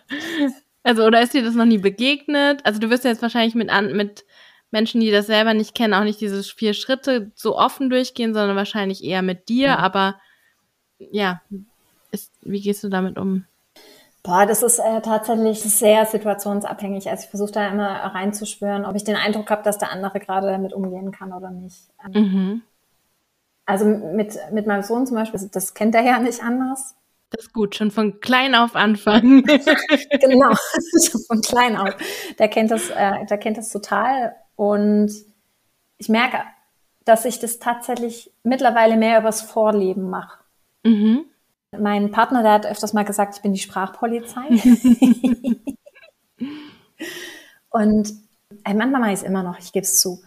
[0.88, 2.66] also, oder ist dir das noch nie begegnet?
[2.66, 4.26] Also, du wirst ja jetzt wahrscheinlich mit, an, mit
[4.72, 8.56] Menschen, die das selber nicht kennen, auch nicht diese vier Schritte so offen durchgehen, sondern
[8.56, 9.68] wahrscheinlich eher mit dir.
[9.68, 9.80] Ja.
[9.80, 10.16] Aber
[11.00, 11.42] ja,
[12.12, 13.46] ist, wie gehst du damit um?
[14.24, 17.10] Boah, das ist äh, tatsächlich sehr situationsabhängig.
[17.10, 20.48] Also ich versuche da immer reinzuspüren, ob ich den Eindruck habe, dass der andere gerade
[20.48, 21.90] damit umgehen kann oder nicht.
[22.06, 22.62] Ähm, mhm.
[23.66, 26.97] Also mit, mit meinem Sohn zum Beispiel, das kennt er ja nicht anders.
[27.30, 29.44] Das ist gut, schon von klein auf anfangen.
[30.22, 30.54] genau,
[31.06, 31.94] schon von klein auf.
[32.40, 35.12] Der kennt das, äh, der kennt das total und
[35.98, 36.40] ich merke,
[37.04, 40.40] dass ich das tatsächlich mittlerweile mehr übers Vorleben mache.
[40.84, 41.26] Mhm.
[41.78, 44.48] Mein Partner, der hat öfters mal gesagt, ich bin die Sprachpolizei.
[47.70, 48.14] und
[48.64, 50.22] ey, manchmal mache ich es immer noch, ich gebe es zu.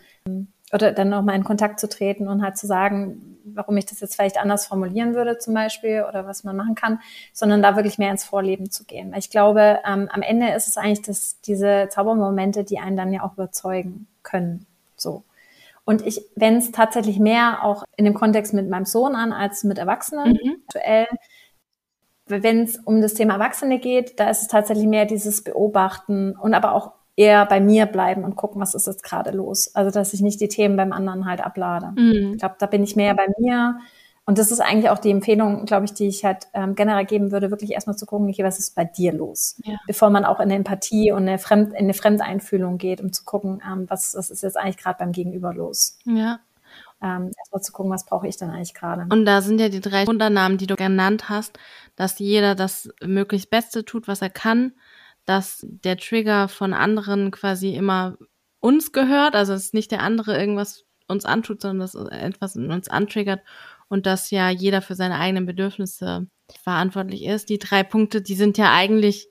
[0.72, 4.14] Oder dann nochmal in Kontakt zu treten und halt zu sagen, warum ich das jetzt
[4.14, 7.00] vielleicht anders formulieren würde zum Beispiel oder was man machen kann,
[7.32, 9.12] sondern da wirklich mehr ins Vorleben zu gehen.
[9.12, 13.12] Weil ich glaube, ähm, am Ende ist es eigentlich das, diese Zaubermomente, die einen dann
[13.12, 14.66] ja auch überzeugen können.
[14.96, 15.24] So.
[15.84, 19.64] Und ich, wenn es tatsächlich mehr auch in dem Kontext mit meinem Sohn an als
[19.64, 20.56] mit Erwachsenen mhm.
[20.68, 21.06] aktuell,
[22.26, 26.54] wenn es um das Thema Erwachsene geht, da ist es tatsächlich mehr dieses Beobachten und
[26.54, 29.74] aber auch eher bei mir bleiben und gucken, was ist jetzt gerade los.
[29.74, 31.92] Also dass ich nicht die Themen beim anderen halt ablade.
[31.94, 32.32] Mhm.
[32.32, 33.78] Ich glaube, da bin ich mehr bei mir
[34.24, 37.30] und das ist eigentlich auch die Empfehlung, glaube ich, die ich halt ähm, generell geben
[37.30, 39.60] würde, wirklich erstmal zu gucken, okay, was ist bei dir los?
[39.64, 39.76] Ja.
[39.86, 43.24] Bevor man auch in eine Empathie und eine, Fremd, in eine Fremdeinfühlung geht, um zu
[43.24, 45.98] gucken, ähm, was, was ist jetzt eigentlich gerade beim Gegenüber los?
[46.04, 46.40] Ja.
[47.02, 49.06] Ähm, erstmal zu gucken, was brauche ich denn eigentlich gerade?
[49.10, 51.58] Und da sind ja die drei Wundernamen, die du genannt hast,
[51.96, 54.72] dass jeder das möglichst Beste tut, was er kann,
[55.30, 58.18] dass der Trigger von anderen quasi immer
[58.58, 62.88] uns gehört, also dass nicht der andere irgendwas uns antut, sondern dass etwas in uns
[62.88, 63.40] antriggert
[63.88, 66.26] und dass ja jeder für seine eigenen Bedürfnisse
[66.64, 67.48] verantwortlich ist.
[67.48, 69.28] Die drei Punkte, die sind ja eigentlich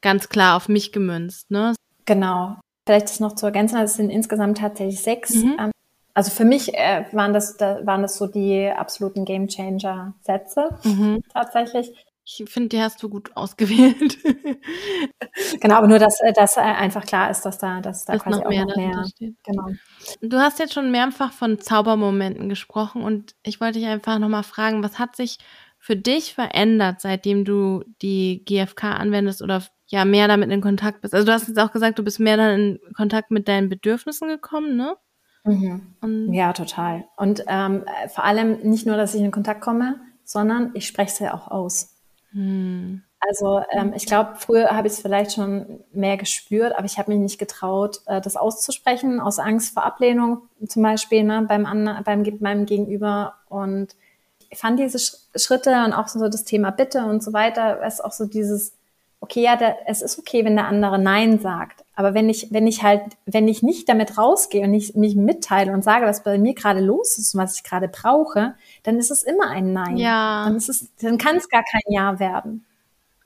[0.00, 1.74] ganz klar auf mich gemünzt, ne?
[2.04, 2.56] Genau.
[2.86, 5.34] Vielleicht das noch zu ergänzen, also es sind insgesamt tatsächlich sechs.
[5.34, 5.56] Mhm.
[5.58, 5.70] Ähm,
[6.14, 11.20] also für mich äh, waren das da, waren das so die absoluten Gamechanger Sätze mhm.
[11.32, 11.92] tatsächlich.
[12.24, 14.18] Ich finde, die hast du gut ausgewählt.
[15.60, 18.22] genau, aber nur, dass, äh, dass äh, einfach klar ist, dass da, dass da dass
[18.22, 19.34] quasi noch mehr auch noch mehr steht.
[19.44, 19.66] Genau.
[20.20, 24.84] Du hast jetzt schon mehrfach von Zaubermomenten gesprochen und ich wollte dich einfach nochmal fragen,
[24.84, 25.38] was hat sich
[25.78, 31.14] für dich verändert, seitdem du die GFK anwendest oder ja mehr damit in Kontakt bist?
[31.14, 34.28] Also du hast jetzt auch gesagt, du bist mehr dann in Kontakt mit deinen Bedürfnissen
[34.28, 34.96] gekommen, ne?
[35.44, 36.32] Mhm.
[36.32, 37.04] ja, total.
[37.16, 41.18] Und ähm, vor allem nicht nur, dass ich in Kontakt komme, sondern ich spreche es
[41.18, 41.91] ja auch aus.
[42.32, 43.02] Hm.
[43.20, 47.12] Also ähm, ich glaube, früher habe ich es vielleicht schon mehr gespürt, aber ich habe
[47.12, 51.62] mich nicht getraut, äh, das auszusprechen, aus Angst vor Ablehnung zum Beispiel ne, beim,
[52.04, 53.34] beim meinem Gegenüber.
[53.48, 53.94] Und
[54.54, 54.98] fand diese
[55.36, 58.74] Schritte und auch so das Thema Bitte und so weiter, ist auch so dieses,
[59.20, 61.81] okay, ja, der, es ist okay, wenn der andere Nein sagt.
[61.94, 65.72] Aber wenn ich, wenn ich halt, wenn ich nicht damit rausgehe und ich mich mitteile
[65.72, 69.10] und sage, was bei mir gerade los ist und was ich gerade brauche, dann ist
[69.10, 69.98] es immer ein Nein.
[69.98, 70.44] Ja.
[70.46, 72.64] Dann ist es, dann kann es gar kein Ja werden.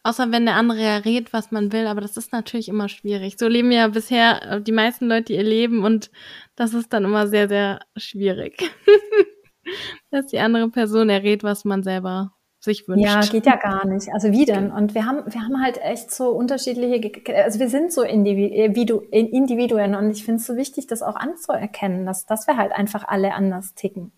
[0.03, 3.37] Außer wenn der andere ja redet, was man will, aber das ist natürlich immer schwierig.
[3.39, 6.13] So leben ja bisher äh, die meisten Leute ihr Leben und
[6.55, 8.71] das ist dann immer sehr, sehr schwierig.
[10.11, 12.36] Dass die andere Person errät, was man selber
[12.67, 13.05] sich wünscht.
[13.05, 14.13] Ja, geht ja gar nicht.
[14.13, 14.71] Also wie denn?
[14.71, 20.11] Und wir haben, wir haben halt echt so unterschiedliche, also wir sind so Individuen und
[20.11, 23.75] ich finde es so wichtig, das auch anzuerkennen, dass, dass wir halt einfach alle anders
[23.75, 24.13] ticken.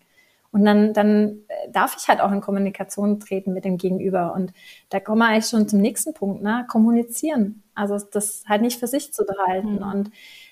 [0.51, 4.33] Und dann, dann äh, darf ich halt auch in Kommunikation treten mit dem Gegenüber.
[4.33, 4.51] Und
[4.89, 6.65] da kommen wir eigentlich schon zum nächsten Punkt, ne?
[6.67, 7.61] Kommunizieren.
[7.75, 9.75] Also das halt nicht für sich zu behalten.
[9.75, 9.91] Mhm.
[9.91, 10.11] Und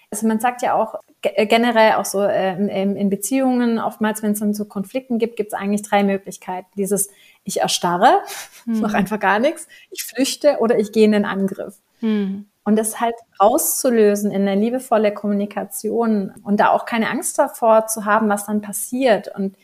[0.10, 4.32] also man sagt ja auch äh, generell auch so äh, in, in Beziehungen, oftmals, wenn
[4.32, 6.68] es dann so Konflikten gibt, gibt es eigentlich drei Möglichkeiten.
[6.78, 7.10] Dieses
[7.44, 8.20] ich erstarre,
[8.66, 8.82] mhm.
[8.82, 11.78] mache einfach gar nichts, ich flüchte oder ich gehe in den Angriff.
[12.02, 12.46] Mhm.
[12.64, 18.04] Und das halt rauszulösen in eine liebevolle Kommunikation und da auch keine Angst davor zu
[18.04, 19.34] haben, was dann passiert.
[19.34, 19.56] Und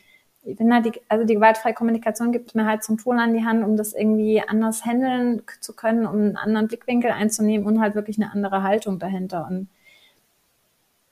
[0.42, 3.44] ich bin halt die, also die gewaltfreie Kommunikation gibt mir halt zum Tool an die
[3.44, 7.94] Hand, um das irgendwie anders handeln zu können, um einen anderen Blickwinkel einzunehmen und halt
[7.94, 9.46] wirklich eine andere Haltung dahinter.
[9.50, 9.68] Und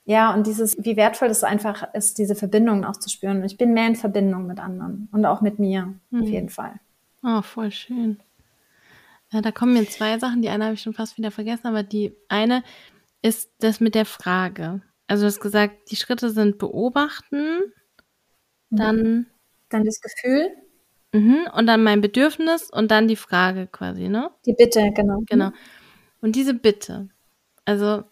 [0.05, 3.43] ja, und dieses, wie wertvoll das einfach ist, diese Verbindungen auch zu spüren.
[3.43, 6.21] Ich bin mehr in Verbindung mit anderen und auch mit mir, mhm.
[6.23, 6.79] auf jeden Fall.
[7.23, 8.19] Oh, voll schön.
[9.31, 10.41] Ja, da kommen mir zwei Sachen.
[10.41, 12.63] Die eine habe ich schon fast wieder vergessen, aber die eine
[13.21, 14.81] ist das mit der Frage.
[15.07, 17.61] Also du hast gesagt, die Schritte sind beobachten,
[18.69, 19.27] dann.
[19.69, 20.49] Dann das Gefühl.
[21.13, 24.31] Mhm, und dann mein Bedürfnis und dann die Frage quasi, ne?
[24.45, 25.21] Die Bitte, genau.
[25.27, 25.51] Genau.
[26.21, 27.09] Und diese Bitte,
[27.65, 28.03] also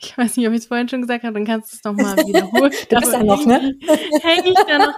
[0.00, 2.16] ich weiß nicht, ob ich es vorhin schon gesagt habe, dann kannst du es nochmal
[2.16, 2.72] wiederholen.
[2.88, 3.58] du bist ja noch, ne?
[4.22, 4.94] Hänge ich da noch.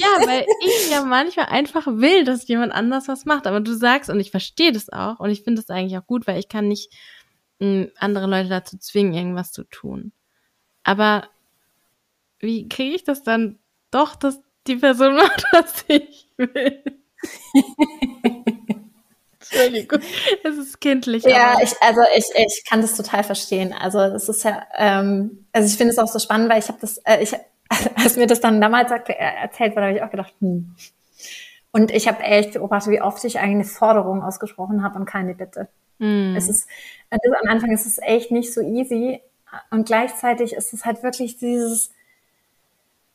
[0.00, 3.46] Ja, weil ich ja manchmal einfach will, dass jemand anders was macht.
[3.46, 6.26] Aber du sagst, und ich verstehe das auch, und ich finde das eigentlich auch gut,
[6.26, 6.92] weil ich kann nicht
[7.58, 10.12] mh, hm, andere Leute dazu zwingen, irgendwas zu tun.
[10.84, 11.28] Aber
[12.38, 13.58] wie kriege ich das dann
[13.90, 16.82] doch, dass die Person macht, was ich will?
[19.50, 20.00] Entschuldigung,
[20.44, 21.24] es ist kindlich.
[21.24, 23.72] Ja, ich, also ich, ich kann das total verstehen.
[23.72, 26.78] Also das ist ja, ähm, also ich finde es auch so spannend, weil ich habe
[26.80, 27.34] das, äh, ich,
[27.96, 30.74] als mir das dann damals äh, erzählt wurde, habe ich auch gedacht, hm.
[31.74, 35.34] Und ich habe echt beobachtet, wie oft ich eigentlich eine Forderung ausgesprochen habe und keine
[35.34, 35.66] Bitte.
[35.98, 36.36] Mm.
[36.36, 36.68] Es ist,
[37.10, 39.20] also am Anfang ist es echt nicht so easy
[39.72, 41.90] und gleichzeitig ist es halt wirklich dieses,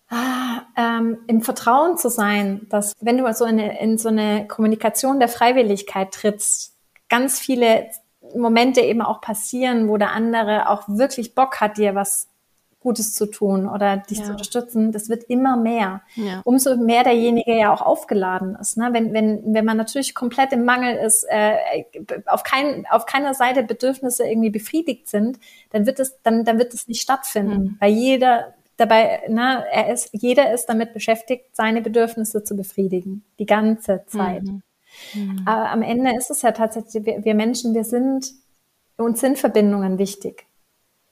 [0.09, 5.19] ah, ähm, im Vertrauen zu sein, dass wenn du so in, in so eine Kommunikation
[5.19, 6.75] der Freiwilligkeit trittst,
[7.09, 7.89] ganz viele
[8.35, 12.27] Momente eben auch passieren, wo der andere auch wirklich Bock hat, dir was
[12.81, 14.25] Gutes zu tun oder dich ja.
[14.25, 16.01] zu unterstützen, das wird immer mehr.
[16.15, 16.41] Ja.
[16.45, 18.77] Umso mehr derjenige ja auch aufgeladen ist.
[18.77, 18.89] Ne?
[18.93, 21.57] Wenn, wenn, wenn man natürlich komplett im Mangel ist, äh,
[22.25, 25.39] auf, kein, auf keiner Seite Bedürfnisse irgendwie befriedigt sind,
[25.71, 27.63] dann wird es, dann, dann wird es nicht stattfinden.
[27.63, 27.77] Mhm.
[27.81, 33.45] Weil jeder Dabei, ne, er ist, jeder ist damit beschäftigt, seine Bedürfnisse zu befriedigen, die
[33.45, 34.43] ganze Zeit.
[34.43, 34.61] Mhm.
[35.13, 35.43] Mhm.
[35.45, 38.31] Aber am Ende ist es ja tatsächlich, wir, wir Menschen, wir sind,
[38.95, 40.45] uns sind Verbindungen wichtig.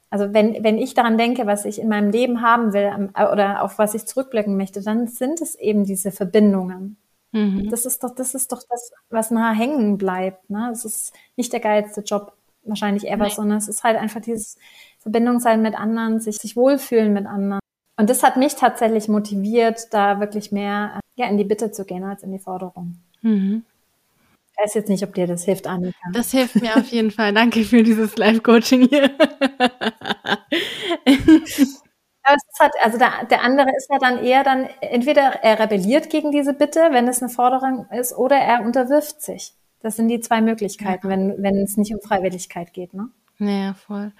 [0.10, 3.78] Also wenn, wenn ich daran denke, was ich in meinem Leben haben will oder auf
[3.78, 6.96] was ich zurückblicken möchte, dann sind es eben diese Verbindungen.
[7.34, 7.70] Mhm.
[7.70, 10.50] Das ist doch, das ist doch das, was nachher hängen bleibt.
[10.50, 10.70] Ne?
[10.72, 12.32] Es ist nicht der geilste Job
[12.64, 13.34] wahrscheinlich ever, nee.
[13.34, 14.58] sondern es ist halt einfach dieses
[15.00, 17.60] Verbindung sein mit anderen, sich, sich wohlfühlen mit anderen.
[17.98, 22.04] Und das hat mich tatsächlich motiviert, da wirklich mehr ja, in die Bitte zu gehen
[22.04, 22.98] als in die Forderung.
[23.22, 23.64] Mhm.
[24.52, 25.98] Ich weiß jetzt nicht, ob dir das hilft, Annika.
[26.14, 27.34] Das hilft mir auf jeden Fall.
[27.34, 29.12] Danke für dieses Live-Coaching hier.
[32.60, 36.54] Halt, also der, der andere ist ja dann eher dann, entweder er rebelliert gegen diese
[36.54, 39.54] Bitte, wenn es eine Forderung ist, oder er unterwirft sich.
[39.80, 41.14] Das sind die zwei Möglichkeiten, ja.
[41.14, 43.10] wenn, wenn es nicht um Freiwilligkeit geht, ne?
[43.38, 44.12] Ja, voll.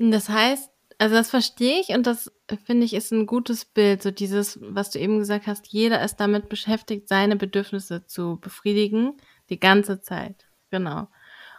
[0.00, 2.32] Das heißt, also das verstehe ich und das
[2.64, 6.16] finde ich ist ein gutes Bild, so dieses, was du eben gesagt hast, jeder ist
[6.16, 9.18] damit beschäftigt, seine Bedürfnisse zu befriedigen,
[9.50, 10.46] die ganze Zeit.
[10.70, 11.08] Genau.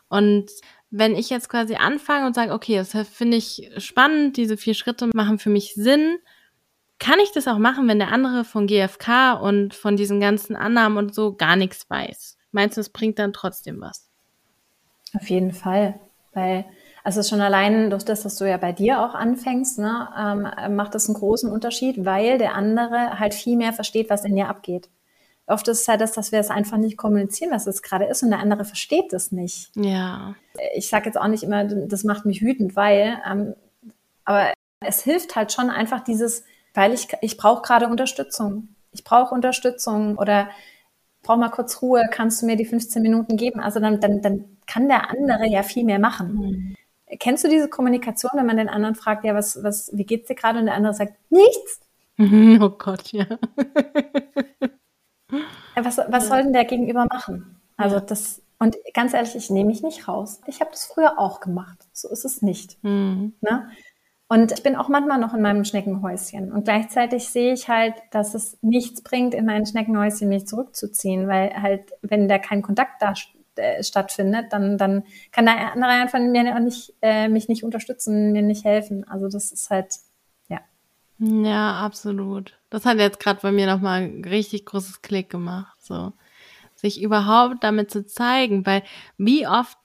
[0.09, 0.51] Und
[0.89, 5.09] wenn ich jetzt quasi anfange und sage, okay, das finde ich spannend, diese vier Schritte
[5.13, 6.17] machen für mich Sinn,
[6.99, 10.97] kann ich das auch machen, wenn der andere von GFK und von diesen ganzen Annahmen
[10.97, 12.37] und so gar nichts weiß?
[12.51, 14.09] Meinst du, es bringt dann trotzdem was?
[15.13, 15.99] Auf jeden Fall,
[16.33, 16.65] weil
[17.04, 20.95] also schon allein durch das, dass du ja bei dir auch anfängst, ne, ähm, macht
[20.95, 24.89] das einen großen Unterschied, weil der andere halt viel mehr versteht, was in dir abgeht.
[25.47, 28.24] Oft ist es halt das, dass wir es einfach nicht kommunizieren, was es gerade ist,
[28.24, 29.72] und der andere versteht das nicht.
[29.76, 30.36] Ja.
[30.76, 33.56] Ich sage jetzt auch nicht immer, das macht mich wütend, weil, ähm,
[34.24, 36.43] aber es hilft halt schon einfach dieses,
[36.74, 38.70] weil ich, ich brauche gerade Unterstützung.
[38.91, 40.49] Ich brauche Unterstützung oder
[41.24, 43.60] brauche mal kurz Ruhe, kannst du mir die 15 Minuten geben?
[43.60, 46.34] Also dann, dann, dann kann der andere ja viel mehr machen.
[46.34, 46.76] Mhm.
[47.20, 50.36] Kennst du diese Kommunikation, wenn man den anderen fragt, ja, was, was, wie geht's dir
[50.36, 50.59] gerade?
[50.59, 51.82] Und der andere sagt, nichts.
[52.20, 53.26] Oh Gott, ja.
[55.76, 57.62] was, was soll denn der Gegenüber machen?
[57.78, 60.41] Also das, und ganz ehrlich, ich nehme mich nicht raus.
[60.45, 61.88] Ich habe das früher auch gemacht.
[61.93, 62.78] So ist es nicht.
[62.84, 63.34] Mhm.
[63.41, 63.70] Ne?
[64.28, 66.53] Und ich bin auch manchmal noch in meinem Schneckenhäuschen.
[66.53, 71.62] Und gleichzeitig sehe ich halt, dass es nichts bringt, in mein Schneckenhäuschen mich zurückzuziehen, weil
[71.62, 73.14] halt, wenn da kein Kontakt da
[73.56, 78.32] äh, stattfindet, dann, dann kann der andere einfach mir auch nicht, äh, mich nicht unterstützen,
[78.32, 79.08] mir nicht helfen.
[79.08, 79.93] Also das ist halt,
[80.49, 80.60] ja.
[81.20, 82.58] Ja, absolut.
[82.70, 85.78] Das hat jetzt gerade bei mir nochmal ein richtig großes Klick gemacht.
[85.82, 86.14] So
[86.82, 88.84] sich überhaupt damit zu zeigen, weil
[89.18, 89.78] wie oft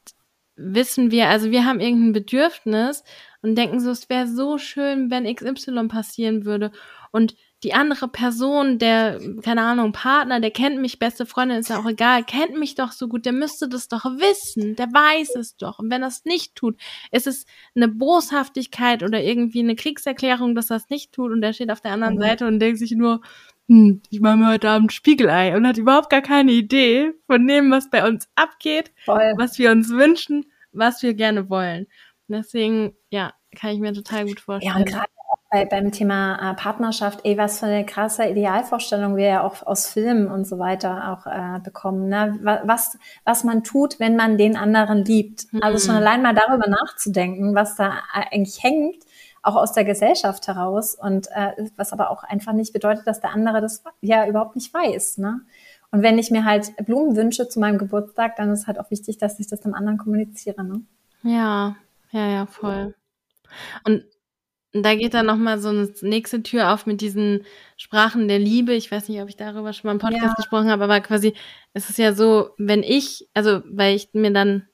[0.57, 3.05] wissen wir, also wir haben irgendein Bedürfnis
[3.43, 6.73] und denken so, es wäre so schön, wenn XY passieren würde
[7.13, 11.79] und die andere Person, der, keine Ahnung, Partner, der kennt mich, beste Freundin, ist ja
[11.79, 15.57] auch egal, kennt mich doch so gut, der müsste das doch wissen, der weiß es
[15.57, 15.79] doch.
[15.79, 16.79] Und wenn er es nicht tut,
[17.11, 21.55] ist es eine Boshaftigkeit oder irgendwie eine Kriegserklärung, dass er es nicht tut und der
[21.55, 22.21] steht auf der anderen mhm.
[22.21, 23.23] Seite und denkt sich nur,
[23.69, 27.71] hm, ich mache mir heute Abend Spiegelei und hat überhaupt gar keine Idee von dem,
[27.71, 29.33] was bei uns abgeht, Voll.
[29.39, 31.87] was wir uns wünschen, was wir gerne wollen.
[32.29, 34.75] Deswegen, ja, kann ich mir total gut vorstellen.
[34.75, 35.16] Ja, und gerade
[35.51, 39.87] bei, beim Thema äh, Partnerschaft, ey, was für eine krasse Idealvorstellung wir ja auch aus
[39.89, 42.09] Filmen und so weiter auch äh, bekommen.
[42.09, 42.39] Ne?
[42.65, 45.53] Was, was man tut, wenn man den anderen liebt.
[45.53, 45.63] Mhm.
[45.63, 46.03] Also schon mhm.
[46.03, 49.05] allein mal darüber nachzudenken, was da eigentlich hängt,
[49.43, 53.31] auch aus der Gesellschaft heraus und äh, was aber auch einfach nicht bedeutet, dass der
[53.31, 55.19] andere das ja überhaupt nicht weiß.
[55.19, 55.43] Ne?
[55.93, 59.19] Und wenn ich mir halt Blumen wünsche zu meinem Geburtstag, dann ist halt auch wichtig,
[59.19, 60.65] dass ich das dem anderen kommuniziere.
[60.65, 60.81] Ne?
[61.23, 61.77] Ja,
[62.11, 62.95] ja, ja, voll.
[63.85, 64.05] Und
[64.83, 67.45] da geht dann nochmal so eine nächste Tür auf mit diesen
[67.77, 68.73] Sprachen der Liebe.
[68.75, 70.35] Ich weiß nicht, ob ich darüber schon mal im Podcast ja.
[70.35, 71.35] gesprochen habe, aber quasi,
[71.73, 74.67] es ist ja so, wenn ich, also, weil ich mir dann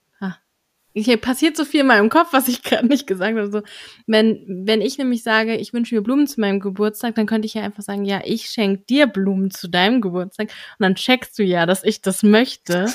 [0.94, 3.50] hier passiert so viel in meinem Kopf, was ich gerade nicht gesagt habe.
[3.50, 3.62] So,
[4.06, 7.54] wenn, wenn ich nämlich sage, ich wünsche mir Blumen zu meinem Geburtstag, dann könnte ich
[7.54, 10.48] ja einfach sagen, ja, ich schenke dir Blumen zu deinem Geburtstag.
[10.78, 12.92] Und dann checkst du ja, dass ich das möchte.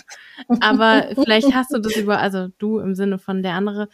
[0.59, 3.89] Aber vielleicht hast du das über, also du im Sinne von der andere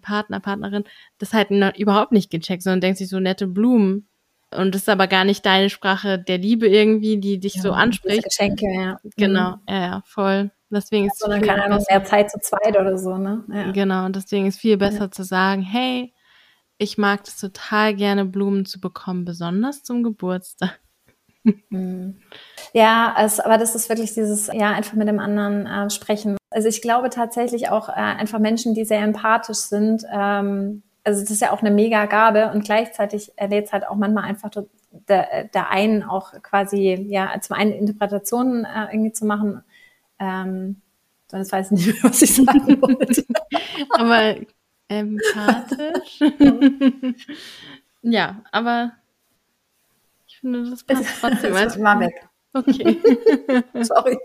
[0.00, 0.84] Partner, Partnerin,
[1.18, 4.08] das halt überhaupt nicht gecheckt, sondern denkst sich so nette Blumen.
[4.54, 7.72] Und das ist aber gar nicht deine Sprache der Liebe irgendwie, die dich ja, so
[7.72, 8.24] anspricht.
[8.24, 8.98] Geschenke, ja.
[9.16, 9.62] Genau, mhm.
[9.68, 10.50] ja, ja, voll.
[10.70, 13.44] Deswegen ist sondern keine Ahnung, mehr Zeit zu zweit oder so, ne?
[13.52, 13.70] Ja.
[13.70, 16.12] Genau, und deswegen ist viel besser zu sagen, hey,
[16.78, 20.80] ich mag es total gerne, Blumen zu bekommen, besonders zum Geburtstag.
[21.70, 22.16] Hm.
[22.72, 26.36] Ja, es, aber das ist wirklich dieses, ja, einfach mit dem anderen äh, sprechen.
[26.50, 31.30] Also ich glaube tatsächlich auch äh, einfach Menschen, die sehr empathisch sind, ähm, also das
[31.30, 34.50] ist ja auch eine mega Gabe und gleichzeitig lädt es halt auch manchmal einfach
[35.08, 39.62] der, der einen auch quasi, ja, zum einen Interpretationen äh, irgendwie zu machen
[40.18, 40.80] ähm,
[41.30, 43.24] sonst weiß ich nicht mehr, was ich sagen wollte.
[43.90, 44.36] aber
[44.88, 46.20] empathisch.
[48.02, 48.92] ja, aber
[50.36, 51.54] ich finde, das passt trotzdem.
[51.54, 52.28] Das war weg.
[52.52, 53.00] Okay.
[53.82, 54.18] Sorry.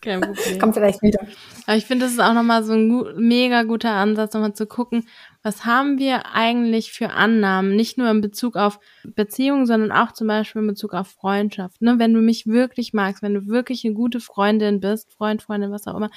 [0.00, 0.58] Kein Problem.
[0.58, 1.20] Kommt vielleicht wieder.
[1.66, 4.66] Aber ich finde, das ist auch nochmal so ein gut, mega guter Ansatz, nochmal zu
[4.66, 5.08] gucken,
[5.42, 10.26] was haben wir eigentlich für Annahmen, nicht nur in Bezug auf Beziehungen, sondern auch zum
[10.26, 11.80] Beispiel in Bezug auf Freundschaft.
[11.82, 11.98] Ne?
[11.98, 15.86] Wenn du mich wirklich magst, wenn du wirklich eine gute Freundin bist, Freund, Freundin, was
[15.86, 16.10] auch immer,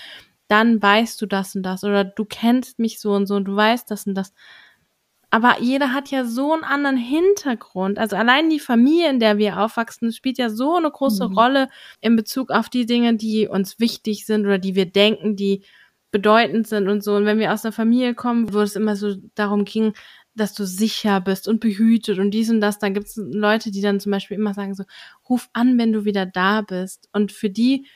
[0.47, 3.55] dann weißt du das und das oder du kennst mich so und so und du
[3.55, 4.33] weißt das und das.
[5.35, 7.99] Aber jeder hat ja so einen anderen Hintergrund.
[7.99, 11.37] Also allein die Familie, in der wir aufwachsen, spielt ja so eine große mhm.
[11.37, 11.69] Rolle
[11.99, 15.65] in Bezug auf die Dinge, die uns wichtig sind oder die wir denken, die
[16.09, 17.17] bedeutend sind und so.
[17.17, 19.91] Und wenn wir aus einer Familie kommen, wo es immer so darum ging,
[20.35, 23.81] dass du sicher bist und behütet und dies und das, dann gibt es Leute, die
[23.81, 24.85] dann zum Beispiel immer sagen so,
[25.27, 27.09] ruf an, wenn du wieder da bist.
[27.11, 27.87] Und für die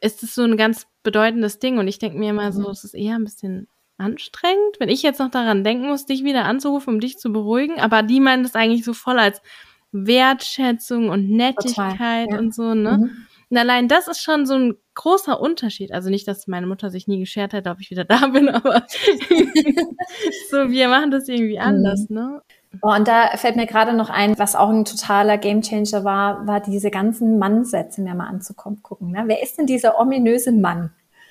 [0.00, 1.78] ist es so ein ganz bedeutendes Ding.
[1.78, 2.70] Und ich denke mir immer so, mhm.
[2.70, 3.68] es ist eher ein bisschen
[4.00, 7.78] anstrengend, wenn ich jetzt noch daran denken muss, dich wieder anzurufen, um dich zu beruhigen.
[7.78, 9.42] Aber die meinen das eigentlich so voll als
[9.92, 12.38] Wertschätzung und Nettigkeit Total, ja.
[12.38, 12.98] und so, ne?
[12.98, 13.26] Mhm.
[13.50, 15.92] Und allein das ist schon so ein großer Unterschied.
[15.92, 18.86] Also nicht, dass meine Mutter sich nie geschert hätte, ob ich wieder da bin, aber
[20.50, 21.64] so, wir machen das irgendwie mhm.
[21.64, 22.16] anders, mhm.
[22.16, 22.42] ne?
[22.82, 26.60] Oh, und da fällt mir gerade noch ein, was auch ein totaler Gamechanger war, war
[26.60, 29.10] diese ganzen Mannsätze mir mal anzugucken.
[29.10, 29.24] Ne?
[29.26, 30.90] Wer ist denn dieser ominöse Mann?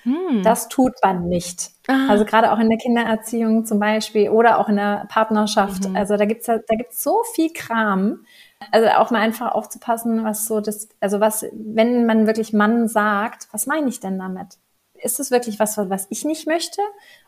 [0.10, 0.42] Hm.
[0.44, 1.72] Das tut man nicht.
[1.88, 2.08] Ah.
[2.10, 5.88] Also gerade auch in der Kindererziehung zum Beispiel oder auch in der Partnerschaft.
[5.88, 5.96] Mhm.
[5.96, 8.26] Also da gibt's da gibt's so viel Kram.
[8.72, 13.48] Also auch mal einfach aufzupassen, was so das, also was, wenn man wirklich Mann sagt,
[13.52, 14.58] was meine ich denn damit?
[14.96, 16.82] Ist es wirklich was, was ich nicht möchte?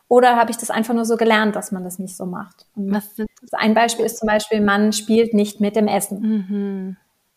[0.08, 2.66] Oder habe ich das einfach nur so gelernt, dass man das nicht so macht?
[2.74, 3.14] das?
[3.52, 6.20] Ein Beispiel ist zum Beispiel, man spielt nicht mit dem Essen.
[6.20, 6.96] Mhm.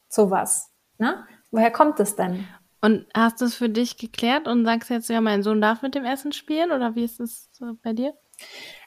[0.09, 0.71] Sowas.
[0.97, 1.23] Ne?
[1.51, 2.45] Woher kommt es denn?
[2.85, 5.95] Und hast du es für dich geklärt und sagst jetzt, ja, mein Sohn darf mit
[5.95, 8.13] dem Essen spielen oder wie ist es so bei dir?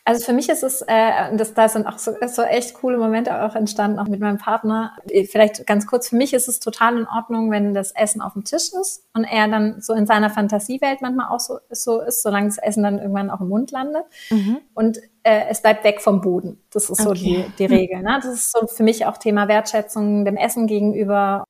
[0.04, 3.42] Also für mich ist es, äh, das, da sind auch so, so echt coole Momente
[3.42, 4.96] auch entstanden, auch mit meinem Partner.
[5.28, 8.44] Vielleicht ganz kurz, für mich ist es total in Ordnung, wenn das Essen auf dem
[8.44, 12.46] Tisch ist und er dann so in seiner Fantasiewelt manchmal auch so, so ist, solange
[12.46, 14.04] das Essen dann irgendwann auch im Mund landet.
[14.30, 14.58] Mhm.
[14.74, 16.62] Und äh, es bleibt weg vom Boden.
[16.72, 17.46] Das ist so okay.
[17.58, 18.02] die, die Regel.
[18.02, 18.20] Ne?
[18.22, 21.42] Das ist so für mich auch Thema Wertschätzung dem Essen gegenüber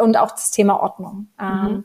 [0.00, 1.28] und auch das Thema Ordnung.
[1.40, 1.66] Mhm.
[1.66, 1.84] Ähm,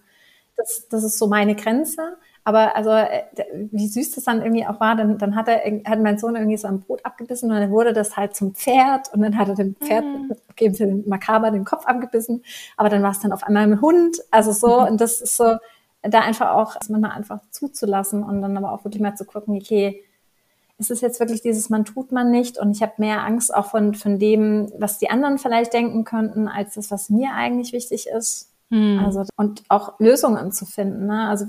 [0.56, 2.18] das, das ist so meine Grenze.
[2.46, 3.24] Aber also, äh,
[3.72, 6.58] wie süß das dann irgendwie auch war, dann, dann hat er, hat mein Sohn irgendwie
[6.58, 9.56] so ein Brot abgebissen und dann wurde das halt zum Pferd und dann hat er
[9.56, 10.34] dem Pferd, mhm.
[10.50, 12.44] okay, den Makaber den Kopf abgebissen,
[12.76, 14.88] aber dann war es dann auf einmal ein Hund, also so, mhm.
[14.88, 15.56] und das ist so,
[16.02, 19.56] da einfach auch, das manchmal einfach zuzulassen und dann aber auch wirklich mal zu gucken,
[19.56, 20.04] okay,
[20.78, 23.68] ist es jetzt wirklich dieses, man tut man nicht und ich habe mehr Angst auch
[23.68, 28.08] von, von dem, was die anderen vielleicht denken könnten, als das, was mir eigentlich wichtig
[28.08, 28.52] ist.
[28.70, 29.00] Mhm.
[29.06, 31.06] Also, und auch Lösungen zu finden.
[31.06, 31.28] Ne?
[31.30, 31.46] Also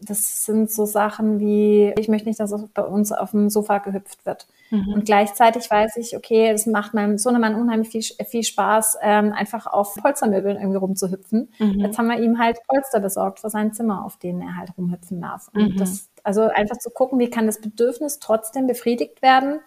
[0.00, 4.24] das sind so Sachen wie, ich möchte nicht, dass bei uns auf dem Sofa gehüpft
[4.26, 4.46] wird.
[4.70, 4.92] Mhm.
[4.94, 9.66] Und gleichzeitig weiß ich, okay, es macht meinem Sohnemann unheimlich viel, viel Spaß, ähm, einfach
[9.66, 11.50] auf Polstermöbeln irgendwie rumzuhüpfen.
[11.58, 11.80] Mhm.
[11.80, 15.20] Jetzt haben wir ihm halt Polster besorgt für sein Zimmer, auf denen er halt rumhüpfen
[15.20, 15.48] darf.
[15.52, 15.76] Und mhm.
[15.76, 19.60] das, also einfach zu gucken, wie kann das Bedürfnis trotzdem befriedigt werden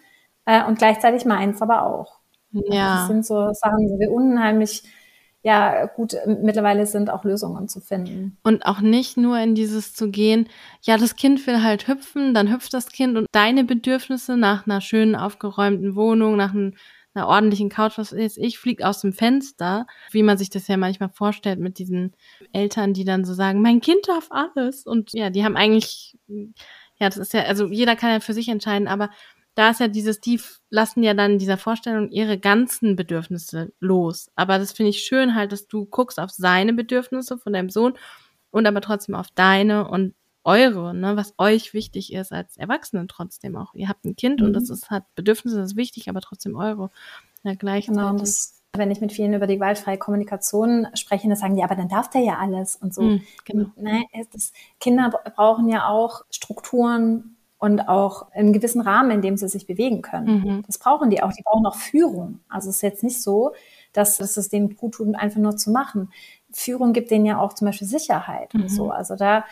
[0.45, 2.20] äh, und gleichzeitig meins aber auch.
[2.51, 2.97] Ja.
[2.97, 4.84] das sind so Sachen, die wir unheimlich
[5.41, 8.38] ja gut mittlerweile sind auch Lösungen zu finden.
[8.43, 10.47] Und auch nicht nur in dieses zu gehen,
[10.84, 14.82] ja, das Kind will halt hüpfen, dann hüpft das Kind und deine Bedürfnisse nach einer
[14.82, 16.76] schönen aufgeräumten Wohnung, nach einem,
[17.14, 20.78] einer ordentlichen Couch, was ist ich, fliegt aus dem Fenster, wie man sich das ja
[20.78, 22.16] manchmal vorstellt mit diesen
[22.53, 24.86] Eltern, die dann so sagen, mein Kind darf alles.
[24.86, 28.47] Und ja, die haben eigentlich, ja, das ist ja, also jeder kann ja für sich
[28.47, 29.09] entscheiden, aber
[29.55, 30.39] da ist ja dieses, die
[30.70, 34.32] lassen ja dann in dieser Vorstellung ihre ganzen Bedürfnisse los.
[34.36, 37.97] Aber das finde ich schön halt, dass du guckst auf seine Bedürfnisse von deinem Sohn
[38.51, 43.55] und aber trotzdem auf deine und eure, ne, was euch wichtig ist als Erwachsenen trotzdem
[43.55, 43.73] auch.
[43.73, 44.47] Ihr habt ein Kind mhm.
[44.47, 46.89] und das ist, hat Bedürfnisse, das ist wichtig, aber trotzdem eure.
[47.43, 48.01] Ja, gleichzeitig.
[48.01, 51.75] Genau, das, wenn ich mit vielen über die gewaltfreie Kommunikation spreche, dann sagen die, aber
[51.75, 53.01] dann darf der ja alles und so.
[53.03, 53.69] Mhm, genau.
[53.75, 59.47] Ne, das, Kinder brauchen ja auch Strukturen, und auch einen gewissen Rahmen, in dem sie
[59.47, 60.41] sich bewegen können.
[60.41, 60.63] Mhm.
[60.65, 61.31] Das brauchen die auch.
[61.31, 62.39] Die brauchen auch Führung.
[62.49, 63.53] Also es ist jetzt nicht so,
[63.93, 66.11] dass, dass es denen gut tut, einfach nur zu machen.
[66.51, 68.63] Führung gibt denen ja auch zum Beispiel Sicherheit mhm.
[68.63, 68.89] und so.
[68.89, 69.45] Also da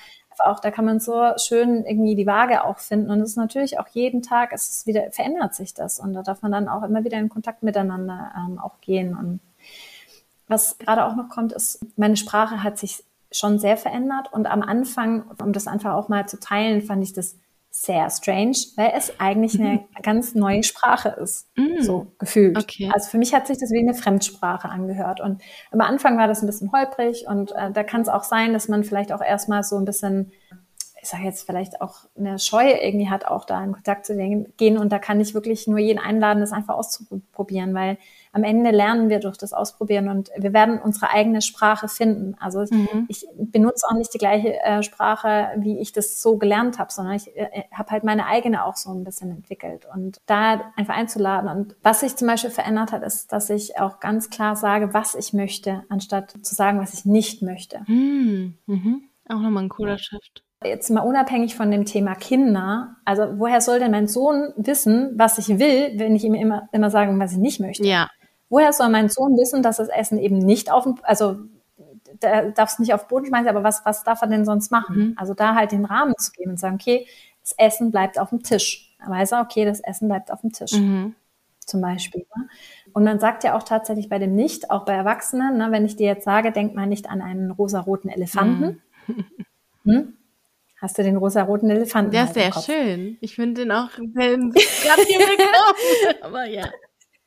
[0.45, 3.11] auch, da kann man so schön irgendwie die Waage auch finden.
[3.11, 5.99] Und es ist natürlich auch jeden Tag, es ist wieder, verändert sich das.
[5.99, 9.15] Und da darf man dann auch immer wieder in Kontakt miteinander ähm, auch gehen.
[9.15, 9.39] Und
[10.47, 14.33] was gerade auch noch kommt, ist, meine Sprache hat sich schon sehr verändert.
[14.33, 17.35] Und am Anfang, um das einfach auch mal zu teilen, fand ich das
[17.71, 21.81] sehr strange, weil es eigentlich eine ganz neue Sprache ist, mm.
[21.81, 22.57] so gefühlt.
[22.57, 22.89] Okay.
[22.93, 25.21] Also für mich hat sich das wie eine Fremdsprache angehört.
[25.21, 25.41] Und
[25.71, 28.67] am Anfang war das ein bisschen holprig und äh, da kann es auch sein, dass
[28.67, 30.31] man vielleicht auch erstmal so ein bisschen
[31.01, 34.77] ich sage jetzt vielleicht auch eine Scheu irgendwie hat, auch da in Kontakt zu gehen.
[34.77, 37.97] Und da kann ich wirklich nur jeden einladen, das einfach auszuprobieren, weil
[38.31, 42.35] am Ende lernen wir durch das Ausprobieren und wir werden unsere eigene Sprache finden.
[42.39, 43.05] Also mhm.
[43.07, 47.15] ich benutze auch nicht die gleiche äh, Sprache, wie ich das so gelernt habe, sondern
[47.15, 49.87] ich äh, habe halt meine eigene auch so ein bisschen entwickelt.
[49.91, 51.49] Und da einfach einzuladen.
[51.49, 55.15] Und was sich zum Beispiel verändert hat, ist, dass ich auch ganz klar sage, was
[55.15, 57.81] ich möchte, anstatt zu sagen, was ich nicht möchte.
[57.87, 58.57] Mhm.
[58.67, 59.03] Mhm.
[59.27, 60.43] Auch nochmal ein cooler Shift.
[60.63, 65.37] Jetzt mal unabhängig von dem Thema Kinder, also woher soll denn mein Sohn wissen, was
[65.37, 67.85] ich will, wenn ich ihm immer, immer sage, was ich nicht möchte?
[67.85, 68.09] Ja.
[68.49, 71.37] Woher soll mein Sohn wissen, dass das Essen eben nicht auf dem, also
[72.21, 74.69] der darf es nicht auf den Boden schmeißen, aber was, was darf er denn sonst
[74.69, 74.97] machen?
[74.97, 75.13] Mhm.
[75.15, 77.07] Also da halt den Rahmen zu geben und sagen, okay,
[77.41, 78.93] das Essen bleibt auf dem Tisch.
[78.99, 80.73] Dann weiß er, okay, das Essen bleibt auf dem Tisch.
[80.73, 81.15] Mhm.
[81.65, 82.25] Zum Beispiel.
[82.35, 82.49] Ne?
[82.91, 85.95] Und man sagt ja auch tatsächlich bei dem Nicht, auch bei Erwachsenen, ne, wenn ich
[85.95, 88.81] dir jetzt sage, denk mal nicht an einen rosaroten Elefanten.
[89.07, 89.25] Mhm.
[89.85, 90.13] Hm?
[90.81, 92.13] Hast du den rosa-roten Elefanten.
[92.13, 93.17] Ja, halt sehr schön.
[93.21, 96.17] Ich finde den auch gerade hier bekommen.
[96.21, 96.69] aber ja.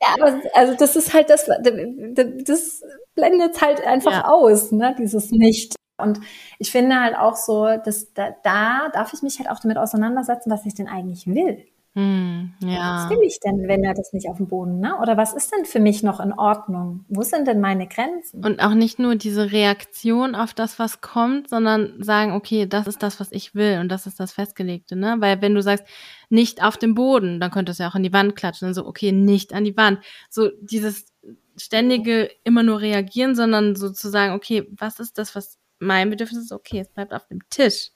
[0.01, 2.83] Ja, aber also das ist halt das, das
[3.15, 4.27] blendet halt einfach ja.
[4.27, 5.75] aus, ne, dieses Nicht.
[5.97, 6.19] Und
[6.59, 10.51] ich finde halt auch so, dass da, da darf ich mich halt auch damit auseinandersetzen,
[10.51, 11.65] was ich denn eigentlich will.
[11.95, 13.05] Hm, ja.
[13.05, 14.97] Was will ich denn, wenn er das nicht auf dem Boden, ne?
[14.99, 17.05] Oder was ist denn für mich noch in Ordnung?
[17.07, 18.43] Wo sind denn meine Grenzen?
[18.43, 23.03] Und auch nicht nur diese Reaktion auf das, was kommt, sondern sagen, okay, das ist
[23.03, 25.17] das, was ich will und das ist das Festgelegte, ne?
[25.19, 25.85] Weil wenn du sagst,
[26.29, 28.87] nicht auf dem Boden, dann könnte es ja auch an die Wand klatschen und so,
[28.87, 29.99] okay, nicht an die Wand.
[30.31, 31.13] So dieses
[31.57, 36.51] ständige immer nur reagieren, sondern sozusagen, okay, was ist das, was mein Bedürfnis ist?
[36.51, 37.91] Okay, es bleibt auf dem Tisch.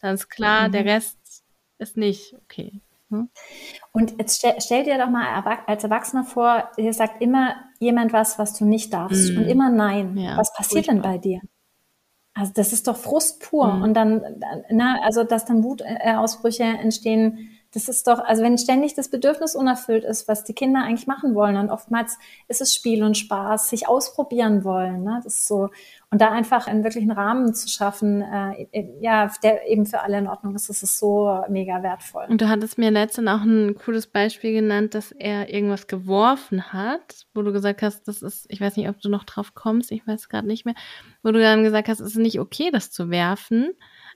[0.00, 0.72] Dann ist klar, mhm.
[0.72, 1.44] der Rest
[1.76, 2.80] ist nicht okay.
[3.12, 3.28] Hm?
[3.92, 8.38] Und jetzt stell, stell, dir doch mal als Erwachsener vor, dir sagt immer jemand was,
[8.38, 9.38] was du nicht darfst mm.
[9.38, 10.16] und immer nein.
[10.16, 11.40] Ja, was passiert denn bei dir?
[12.34, 13.74] Also das ist doch Frust pur.
[13.74, 13.82] Mhm.
[13.82, 14.22] Und dann,
[14.70, 20.04] na, also dass dann Wutausbrüche entstehen, das ist doch, also wenn ständig das Bedürfnis unerfüllt
[20.04, 22.18] ist, was die Kinder eigentlich machen wollen, und oftmals
[22.48, 25.20] ist es Spiel und Spaß, sich ausprobieren wollen, ne?
[25.24, 25.70] das ist so,
[26.10, 30.26] und da einfach einen wirklichen Rahmen zu schaffen, äh, ja, der eben für alle in
[30.26, 32.26] Ordnung ist, das ist so mega wertvoll.
[32.28, 37.26] Und du hattest mir letztens auch ein cooles Beispiel genannt, dass er irgendwas geworfen hat,
[37.32, 40.06] wo du gesagt hast, das ist, ich weiß nicht, ob du noch drauf kommst, ich
[40.06, 40.74] weiß gerade nicht mehr,
[41.22, 43.70] wo du dann gesagt hast, es ist nicht okay, das zu werfen.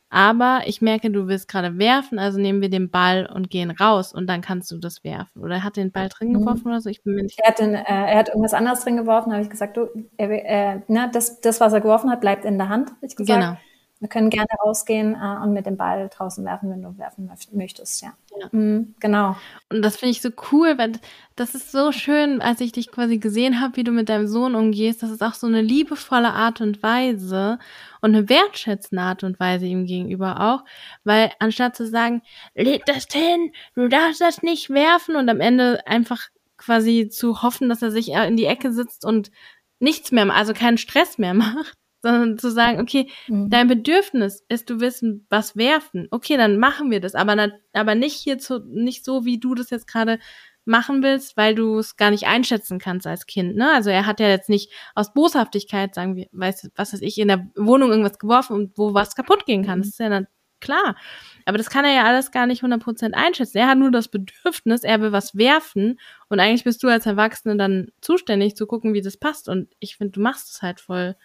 [0.08, 4.12] Aber ich merke, du willst gerade werfen, also nehmen wir den Ball und gehen raus
[4.12, 5.42] und dann kannst du das werfen.
[5.42, 6.40] Oder er hat den Ball drin mhm.
[6.40, 6.70] geworfen mhm.
[6.70, 6.90] oder so?
[6.90, 7.40] Ich bin mir nicht.
[7.40, 10.80] Er hat, den, äh, er hat irgendwas anderes drin geworfen, habe ich gesagt, du, äh,
[10.86, 13.40] ne, das, das, was er geworfen hat, bleibt in der Hand, habe ich gesagt.
[13.40, 13.56] Genau.
[13.98, 18.02] Wir können gerne rausgehen äh, und mit dem Ball draußen werfen, wenn du werfen möchtest,
[18.02, 18.12] ja.
[18.38, 18.48] ja.
[18.52, 19.36] Mhm, genau.
[19.70, 20.92] Und das finde ich so cool, weil
[21.34, 24.54] das ist so schön, als ich dich quasi gesehen habe, wie du mit deinem Sohn
[24.54, 25.02] umgehst.
[25.02, 27.58] Das ist auch so eine liebevolle Art und Weise
[28.02, 30.64] und eine wertschätzende Art und Weise ihm gegenüber auch,
[31.04, 32.20] weil anstatt zu sagen,
[32.54, 36.28] leg das hin, du darfst das nicht werfen und am Ende einfach
[36.58, 39.30] quasi zu hoffen, dass er sich in die Ecke sitzt und
[39.78, 43.50] nichts mehr, also keinen Stress mehr macht, sondern zu sagen, okay, mhm.
[43.50, 46.06] dein Bedürfnis ist, du wissen, was werfen.
[46.10, 49.70] Okay, dann machen wir das, aber, aber nicht hier zu, nicht so, wie du das
[49.70, 50.18] jetzt gerade
[50.64, 53.56] machen willst, weil du es gar nicht einschätzen kannst als Kind.
[53.56, 53.72] Ne?
[53.72, 57.28] Also er hat ja jetzt nicht aus Boshaftigkeit, sagen wir, weißt was weiß ich, in
[57.28, 59.78] der Wohnung irgendwas geworfen und wo was kaputt gehen kann.
[59.78, 59.82] Mhm.
[59.82, 60.26] Das ist ja dann
[60.60, 60.96] klar.
[61.44, 63.58] Aber das kann er ja alles gar nicht 100% einschätzen.
[63.58, 67.56] Er hat nur das Bedürfnis, er will was werfen und eigentlich bist du als Erwachsene
[67.56, 69.48] dann zuständig zu gucken, wie das passt.
[69.48, 71.16] Und ich finde, du machst es halt voll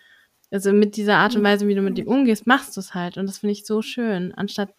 [0.51, 3.17] also mit dieser Art und Weise, wie du mit ihm umgehst, machst du es halt.
[3.17, 4.33] Und das finde ich so schön.
[4.35, 4.69] Anstatt,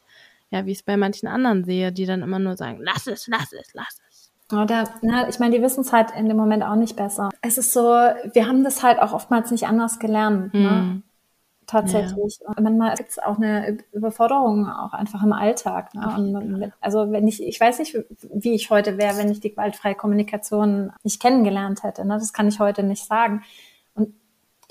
[0.51, 3.27] ja, wie ich es bei manchen anderen sehe, die dann immer nur sagen, lass es,
[3.27, 4.33] lass es, lass es.
[4.53, 7.31] Oder, na, ich meine, die wissen es halt in dem Moment auch nicht besser.
[7.41, 10.53] Es ist so, wir haben das halt auch oftmals nicht anders gelernt.
[10.53, 10.71] Ne?
[10.71, 11.03] Hm.
[11.67, 12.39] Tatsächlich.
[12.43, 12.49] Ja.
[12.49, 15.95] Und manchmal gibt es auch eine Überforderung auch einfach im Alltag.
[15.95, 16.07] Ne?
[16.17, 17.97] Und, also wenn ich, ich weiß nicht,
[18.31, 22.05] wie ich heute wäre, wenn ich die gewaltfreie Kommunikation nicht kennengelernt hätte.
[22.05, 22.15] Ne?
[22.15, 23.43] Das kann ich heute nicht sagen.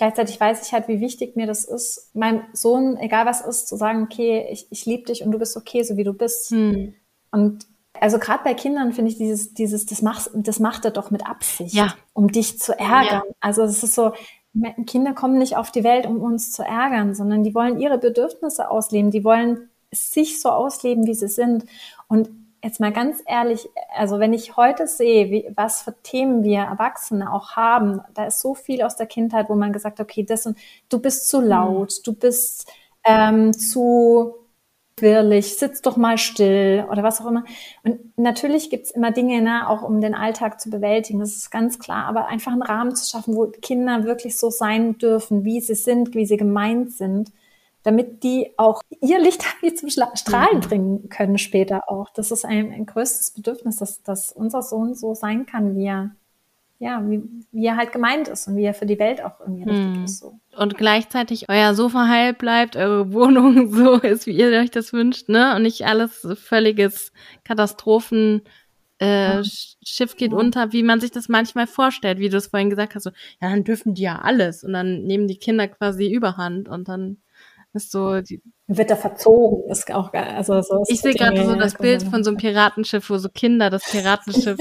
[0.01, 3.75] Gleichzeitig weiß ich halt, wie wichtig mir das ist, meinem Sohn, egal was ist, zu
[3.75, 6.49] sagen, okay, ich, ich liebe dich und du bist okay, so wie du bist.
[6.49, 6.95] Hm.
[7.29, 7.67] Und
[7.99, 11.27] also gerade bei Kindern finde ich dieses, dieses, das macht, das macht er doch mit
[11.27, 11.93] Absicht, ja.
[12.13, 13.21] um dich zu ärgern.
[13.27, 13.35] Ja.
[13.41, 14.13] Also es ist so,
[14.87, 18.71] Kinder kommen nicht auf die Welt, um uns zu ärgern, sondern die wollen ihre Bedürfnisse
[18.71, 21.65] ausleben, die wollen sich so ausleben, wie sie sind.
[22.07, 22.27] Und
[22.63, 27.31] jetzt mal ganz ehrlich, also wenn ich heute sehe, wie, was für Themen wir Erwachsene
[27.31, 30.45] auch haben, da ist so viel aus der Kindheit, wo man gesagt hat, okay, das
[30.45, 30.57] und
[30.89, 32.03] du bist zu laut, mhm.
[32.03, 32.71] du bist
[33.03, 34.35] ähm, zu
[34.97, 37.43] quirlig, sitz doch mal still oder was auch immer.
[37.83, 41.79] Und natürlich gibt's immer Dinge, ne, auch um den Alltag zu bewältigen, das ist ganz
[41.79, 45.73] klar, aber einfach einen Rahmen zu schaffen, wo Kinder wirklich so sein dürfen, wie sie
[45.73, 47.31] sind, wie sie gemeint sind
[47.83, 49.43] damit die auch ihr Licht
[49.75, 50.61] zum Strahlen mhm.
[50.61, 52.09] bringen können später auch.
[52.13, 56.11] Das ist ein, ein größtes Bedürfnis, dass, dass unser Sohn so sein kann, wie er,
[56.79, 59.63] ja, wie, wie er halt gemeint ist und wie er für die Welt auch irgendwie
[59.63, 60.03] richtig mhm.
[60.03, 60.19] ist.
[60.19, 60.39] So.
[60.57, 65.29] Und gleichzeitig euer Sofa heil bleibt, eure Wohnung so ist, wie ihr euch das wünscht,
[65.29, 65.55] ne?
[65.55, 67.11] Und nicht alles völliges
[67.43, 68.41] Katastrophen.
[68.99, 69.43] Äh, ja.
[69.43, 70.37] Schiff geht ja.
[70.37, 73.09] unter, wie man sich das manchmal vorstellt, wie du es vorhin gesagt hast, so,
[73.41, 77.17] ja, dann dürfen die ja alles und dann nehmen die Kinder quasi Überhand und dann
[77.73, 80.33] ist so die wird da verzogen, ist auch geil.
[80.35, 83.69] Also so ich sehe gerade so das Bild von so einem Piratenschiff, wo so Kinder
[83.69, 84.57] das Piratenschiff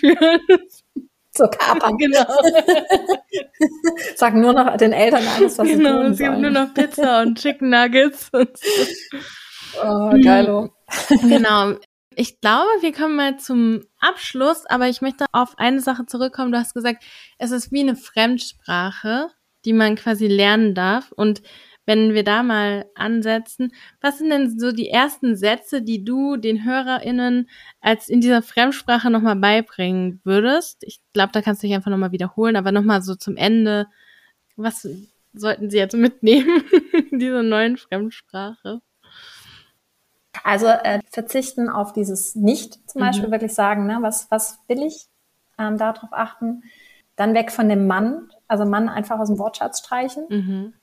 [0.00, 0.40] führen.
[1.36, 1.98] So kapern.
[1.98, 2.24] Genau.
[4.16, 7.22] Sagen nur noch den Eltern alles, was genau, sie tun es gibt nur noch Pizza
[7.22, 8.30] und Chicken Nuggets.
[8.32, 9.18] Und so.
[9.82, 10.70] Oh, geilo.
[11.08, 11.74] genau.
[12.14, 16.52] Ich glaube, wir kommen mal zum Abschluss, aber ich möchte auf eine Sache zurückkommen.
[16.52, 17.04] Du hast gesagt,
[17.38, 19.28] es ist wie eine Fremdsprache,
[19.66, 21.12] die man quasi lernen darf.
[21.12, 21.42] Und
[21.86, 26.64] wenn wir da mal ansetzen, was sind denn so die ersten Sätze, die du den
[26.64, 27.48] HörerInnen
[27.80, 30.82] als in dieser Fremdsprache nochmal beibringen würdest?
[30.82, 33.86] Ich glaube, da kannst du dich einfach nochmal wiederholen, aber nochmal so zum Ende.
[34.56, 34.88] Was
[35.32, 36.64] sollten sie jetzt mitnehmen
[37.10, 38.80] in dieser neuen Fremdsprache?
[40.42, 43.06] Also äh, verzichten auf dieses Nicht zum mhm.
[43.06, 45.06] Beispiel, wirklich sagen, ne, was, was will ich,
[45.58, 46.64] ähm, darauf achten.
[47.14, 50.26] Dann weg von dem Mann, also Mann einfach aus dem Wortschatz streichen.
[50.28, 50.74] Mhm.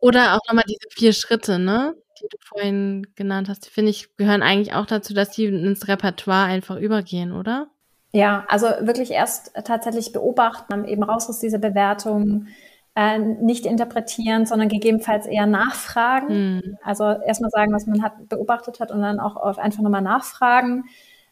[0.00, 4.16] Oder auch nochmal diese vier Schritte, ne, die du vorhin genannt hast, die finde ich,
[4.16, 7.68] gehören eigentlich auch dazu, dass die ins Repertoire einfach übergehen, oder?
[8.12, 12.46] Ja, also wirklich erst tatsächlich beobachten, eben raus aus dieser Bewertung,
[12.94, 16.56] äh, nicht interpretieren, sondern gegebenenfalls eher nachfragen.
[16.56, 16.78] Mhm.
[16.82, 20.84] Also erstmal sagen, was man hat, beobachtet hat und dann auch einfach nochmal nachfragen.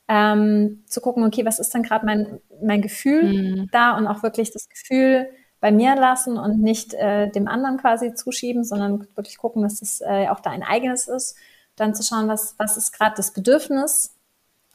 [0.08, 3.68] Ähm, zu gucken, okay, was ist denn gerade mein, mein Gefühl mhm.
[3.72, 5.28] da und auch wirklich das Gefühl
[5.60, 10.00] bei mir lassen und nicht äh, dem anderen quasi zuschieben, sondern wirklich gucken, dass das
[10.00, 11.36] äh, auch dein eigenes ist.
[11.76, 14.14] Dann zu schauen, was, was ist gerade das Bedürfnis.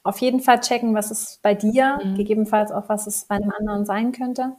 [0.04, 2.16] Auf jeden Fall checken, was ist bei dir, mhm.
[2.16, 4.54] gegebenenfalls auch, was es bei einem anderen sein könnte.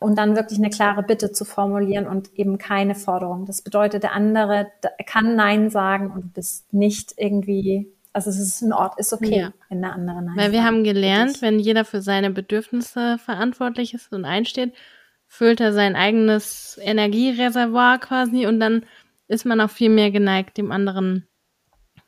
[0.00, 3.44] Und dann wirklich eine klare Bitte zu formulieren und eben keine Forderung.
[3.46, 4.68] Das bedeutet, der andere
[5.06, 9.40] kann Nein sagen und du bist nicht irgendwie also es ist ein Ort, ist okay,
[9.40, 9.52] ja.
[9.68, 14.10] wenn der andere Nein Weil wir haben gelernt, wenn jeder für seine Bedürfnisse verantwortlich ist
[14.10, 14.72] und einsteht,
[15.28, 18.86] füllt er sein eigenes Energiereservoir quasi und dann
[19.28, 21.26] ist man auch viel mehr geneigt, dem anderen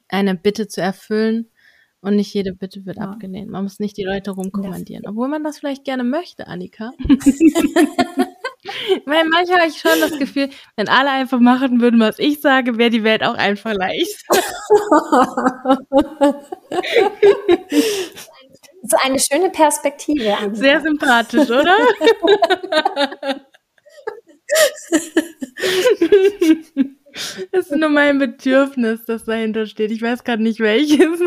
[0.08, 1.50] eine Bitte zu erfüllen
[2.00, 3.04] und nicht jede Bitte wird ja.
[3.04, 3.50] abgelehnt.
[3.50, 6.92] Man muss nicht die Leute rumkommandieren, obwohl man das vielleicht gerne möchte, Annika.
[9.06, 12.76] Weil manchmal habe ich schon das Gefühl, wenn alle einfach machen würden, was ich sage,
[12.76, 14.24] wäre die Welt auch einfach leicht.
[18.82, 20.36] So eine schöne Perspektive.
[20.36, 20.54] Annika.
[20.54, 21.76] Sehr sympathisch, oder?
[27.50, 29.90] Das ist nur mein Bedürfnis, das dahinter steht.
[29.90, 31.20] Ich weiß gerade nicht welches.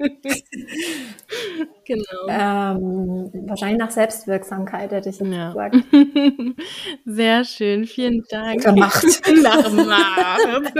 [1.84, 2.26] genau.
[2.28, 5.48] Ähm, wahrscheinlich nach Selbstwirksamkeit hätte ich jetzt ja.
[5.48, 5.76] gesagt.
[7.04, 8.64] Sehr schön, vielen Dank.
[8.66, 9.04] Nach Macht.
[9.42, 10.74] nach Macht.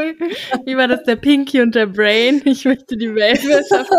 [0.64, 2.40] Wie war das der Pinky und der Brain?
[2.44, 3.90] Ich möchte die Weltwirtschaft.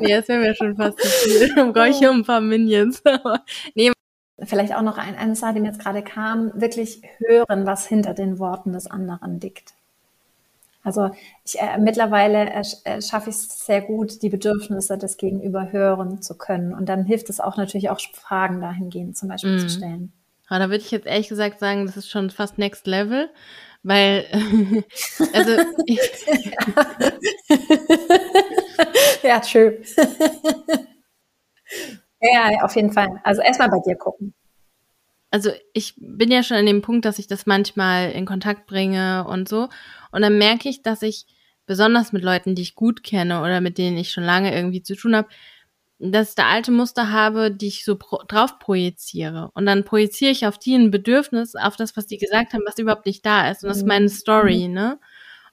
[0.00, 1.54] nee, das wäre mir schon fast zu viel.
[1.54, 3.02] Dann brauche ich hier ein paar Minions.
[3.74, 3.90] nee,
[4.42, 8.14] Vielleicht auch noch ein, eine Sache, die mir jetzt gerade kam, wirklich hören, was hinter
[8.14, 9.74] den Worten des anderen liegt.
[10.90, 11.10] Also
[11.44, 16.20] ich, äh, mittlerweile äh, äh schaffe ich es sehr gut, die Bedürfnisse des Gegenüber hören
[16.20, 16.74] zu können.
[16.74, 19.58] Und dann hilft es auch natürlich auch Fragen dahingehend zum Beispiel mm.
[19.60, 19.68] zu mhm.
[19.68, 20.12] stellen.
[20.48, 23.30] Aber da würde ich jetzt ehrlich gesagt sagen, das ist schon fast Next Level,
[23.84, 24.24] weil
[25.32, 25.52] also
[25.86, 26.00] ich,
[29.22, 29.76] ja schön.
[32.20, 33.20] ja, auf jeden Fall.
[33.22, 34.34] Also erstmal bei dir gucken
[35.30, 39.24] also ich bin ja schon an dem Punkt, dass ich das manchmal in Kontakt bringe
[39.26, 39.68] und so.
[40.10, 41.26] Und dann merke ich, dass ich
[41.66, 44.96] besonders mit Leuten, die ich gut kenne oder mit denen ich schon lange irgendwie zu
[44.96, 45.28] tun habe,
[46.00, 49.50] dass ich da alte Muster habe, die ich so pro drauf projiziere.
[49.54, 52.78] Und dann projiziere ich auf die ein Bedürfnis, auf das, was die gesagt haben, was
[52.78, 53.62] überhaupt nicht da ist.
[53.62, 54.74] Und das ist meine Story, mhm.
[54.74, 55.00] ne?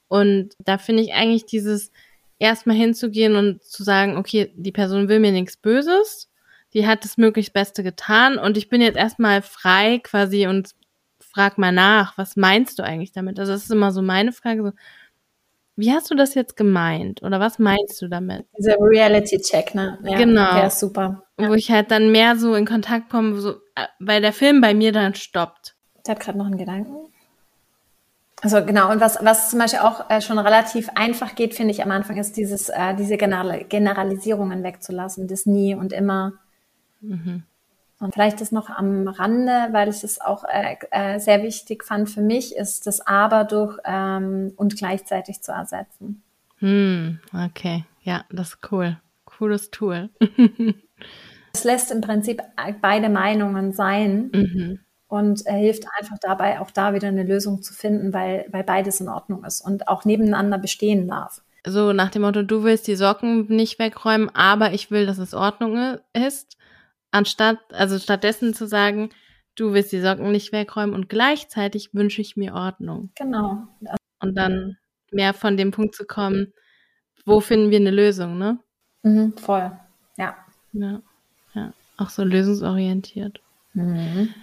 [0.08, 1.92] Und da finde ich eigentlich dieses
[2.38, 6.28] erstmal hinzugehen und zu sagen, okay, die Person will mir nichts Böses
[6.74, 10.74] die hat das möglichst Beste getan und ich bin jetzt erstmal frei quasi und
[11.20, 13.38] frag mal nach, was meinst du eigentlich damit?
[13.38, 14.72] Also das ist immer so meine Frage, so,
[15.76, 18.46] wie hast du das jetzt gemeint oder was meinst du damit?
[18.58, 19.98] Dieser Reality-Check, ne?
[20.02, 20.66] Ja, genau.
[20.66, 21.22] Ist super.
[21.38, 21.48] Ja.
[21.48, 24.74] Wo ich halt dann mehr so in Kontakt komme, so, äh, weil der Film bei
[24.74, 25.76] mir dann stoppt.
[26.04, 26.96] Der hat gerade noch einen Gedanken.
[28.40, 31.82] Also genau, und was, was zum Beispiel auch äh, schon relativ einfach geht, finde ich
[31.82, 36.34] am Anfang, ist dieses, äh, diese General Generalisierungen wegzulassen, das nie und immer
[37.00, 37.42] Mhm.
[38.00, 42.08] Und vielleicht ist noch am Rande, weil ich es auch äh, äh, sehr wichtig fand
[42.08, 46.22] für mich, ist das Aber durch ähm, und gleichzeitig zu ersetzen.
[46.58, 48.98] Hm, okay, ja, das ist cool.
[49.24, 50.10] Cooles Tool.
[51.52, 52.42] es lässt im Prinzip
[52.80, 54.80] beide Meinungen sein mhm.
[55.08, 59.00] und äh, hilft einfach dabei, auch da wieder eine Lösung zu finden, weil, weil beides
[59.00, 61.42] in Ordnung ist und auch nebeneinander bestehen darf.
[61.66, 65.34] So nach dem Motto, du willst die Socken nicht wegräumen, aber ich will, dass es
[65.34, 66.57] Ordnung ist
[67.10, 69.10] anstatt, also stattdessen zu sagen,
[69.54, 73.10] du willst die Socken nicht wegräumen und gleichzeitig wünsche ich mir Ordnung.
[73.16, 73.66] Genau.
[74.20, 74.76] Und dann
[75.10, 76.52] mehr von dem Punkt zu kommen,
[77.24, 78.58] wo finden wir eine Lösung, ne?
[79.02, 79.70] Mhm, voll,
[80.16, 80.36] ja.
[80.72, 81.02] Ja,
[81.54, 81.72] ja.
[81.96, 83.40] Auch so lösungsorientiert.
[83.74, 84.34] Mhm.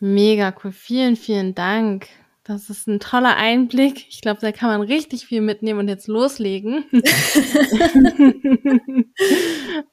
[0.00, 0.72] Mega cool.
[0.72, 2.08] Vielen, vielen Dank.
[2.46, 4.06] Das ist ein toller Einblick.
[4.08, 6.84] Ich glaube, da kann man richtig viel mitnehmen und jetzt loslegen.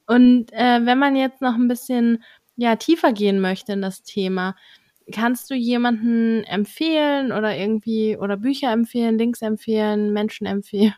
[0.06, 2.22] und äh, wenn man jetzt noch ein bisschen
[2.54, 4.54] ja tiefer gehen möchte in das Thema,
[5.12, 10.94] kannst du jemanden empfehlen oder irgendwie oder Bücher empfehlen, Links empfehlen, Menschen empfehlen?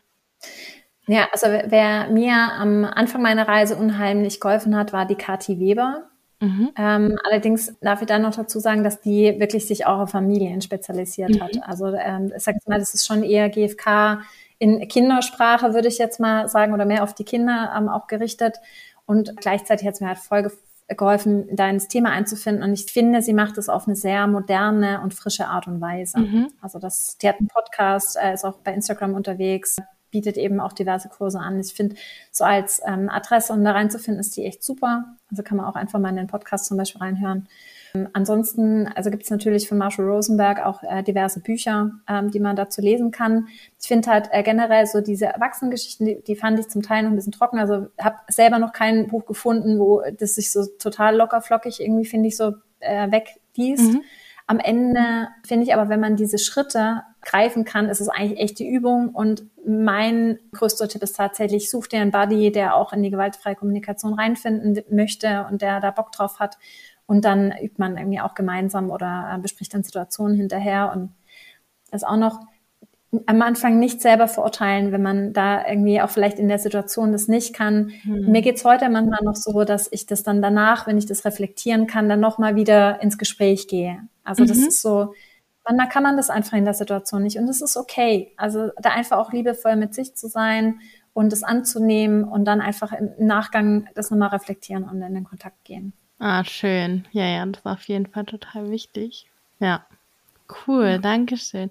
[1.07, 6.07] Ja, also wer mir am Anfang meiner Reise unheimlich geholfen hat, war die Kathi Weber.
[6.39, 6.69] Mhm.
[6.77, 10.61] Ähm, allerdings darf ich dann noch dazu sagen, dass die wirklich sich auch auf Familien
[10.61, 11.43] spezialisiert mhm.
[11.43, 11.59] hat.
[11.63, 14.21] Also ähm, ich sage jetzt mal, das ist schon eher GFK
[14.59, 18.57] in Kindersprache, würde ich jetzt mal sagen, oder mehr auf die Kinder ähm, auch gerichtet.
[19.05, 20.51] Und gleichzeitig hat es mir halt voll
[20.87, 22.63] geholfen, da ins Thema einzufinden.
[22.63, 26.19] Und ich finde, sie macht es auf eine sehr moderne und frische Art und Weise.
[26.19, 26.47] Mhm.
[26.61, 29.77] Also das, die hat einen Podcast, äh, ist auch bei Instagram unterwegs,
[30.17, 31.59] bietet eben auch diverse Kurse an.
[31.59, 31.95] Ich finde,
[32.31, 35.15] so als ähm, Adresse, um da reinzufinden, ist die echt super.
[35.29, 37.47] Also kann man auch einfach mal in den Podcast zum Beispiel reinhören.
[37.93, 42.39] Ähm, ansonsten, also gibt es natürlich von Marshall Rosenberg auch äh, diverse Bücher, ähm, die
[42.39, 43.47] man dazu lesen kann.
[43.79, 47.11] Ich finde halt äh, generell so diese Erwachsenengeschichten, die, die fand ich zum Teil noch
[47.11, 47.59] ein bisschen trocken.
[47.59, 52.05] Also habe selber noch kein Buch gefunden, wo das sich so total locker flockig irgendwie,
[52.05, 53.93] finde ich, so äh, wegliest.
[53.93, 54.01] Mhm.
[54.47, 58.59] Am Ende finde ich aber, wenn man diese Schritte greifen kann, ist es eigentlich echt
[58.59, 59.09] die Übung.
[59.09, 63.55] Und mein größter Tipp ist tatsächlich, such dir einen Buddy, der auch in die gewaltfreie
[63.55, 66.57] Kommunikation reinfinden möchte und der da Bock drauf hat.
[67.05, 70.91] Und dann übt man irgendwie auch gemeinsam oder äh, bespricht dann Situationen hinterher.
[70.95, 71.13] Und
[71.91, 72.39] das auch noch
[73.25, 77.27] am Anfang nicht selber verurteilen, wenn man da irgendwie auch vielleicht in der Situation das
[77.27, 77.91] nicht kann.
[78.03, 78.31] Mhm.
[78.31, 81.87] Mir geht's heute manchmal noch so, dass ich das dann danach, wenn ich das reflektieren
[81.87, 83.99] kann, dann nochmal wieder ins Gespräch gehe.
[84.23, 84.47] Also mhm.
[84.47, 85.13] das ist so,
[85.67, 88.33] manchmal kann man das einfach in der Situation nicht und das ist okay.
[88.37, 90.79] Also da einfach auch liebevoll mit sich zu sein
[91.13, 95.63] und es anzunehmen und dann einfach im Nachgang das nochmal reflektieren und in den Kontakt
[95.65, 95.93] gehen.
[96.19, 97.07] Ah, schön.
[97.11, 99.27] Ja, ja, das war auf jeden Fall total wichtig.
[99.59, 99.85] Ja.
[100.65, 100.97] Cool, ja.
[100.97, 101.69] danke schön.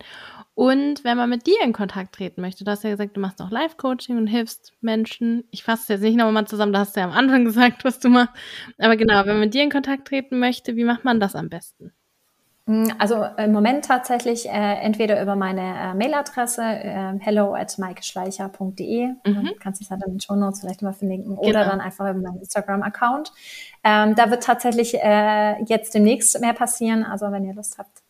[0.54, 3.40] Und wenn man mit dir in Kontakt treten möchte, du hast ja gesagt, du machst
[3.40, 5.44] auch Live-Coaching und hilfst Menschen.
[5.50, 7.98] Ich fasse es jetzt nicht nochmal zusammen, da hast du ja am Anfang gesagt, was
[7.98, 8.34] du machst.
[8.78, 11.48] Aber genau, wenn man mit dir in Kontakt treten möchte, wie macht man das am
[11.48, 11.92] besten?
[12.66, 19.06] Mm, also im Moment tatsächlich äh, entweder über meine äh, Mailadresse äh, hello at maikeschleicher.de,
[19.24, 19.50] mhm.
[19.60, 21.48] kannst du es dann in den Show Notes vielleicht mal verlinken, genau.
[21.48, 23.32] oder dann einfach über meinen Instagram-Account.
[23.84, 28.02] Ähm, da wird tatsächlich äh, jetzt demnächst mehr passieren, also wenn ihr Lust habt,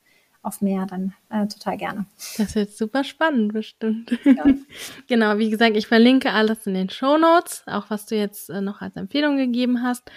[0.46, 2.06] auf mehr, dann äh, total gerne.
[2.38, 4.16] Das wird super spannend, bestimmt.
[4.24, 4.44] Ja.
[5.08, 8.60] genau, wie gesagt, ich verlinke alles in den Show Notes, auch was du jetzt äh,
[8.60, 10.10] noch als Empfehlung gegeben hast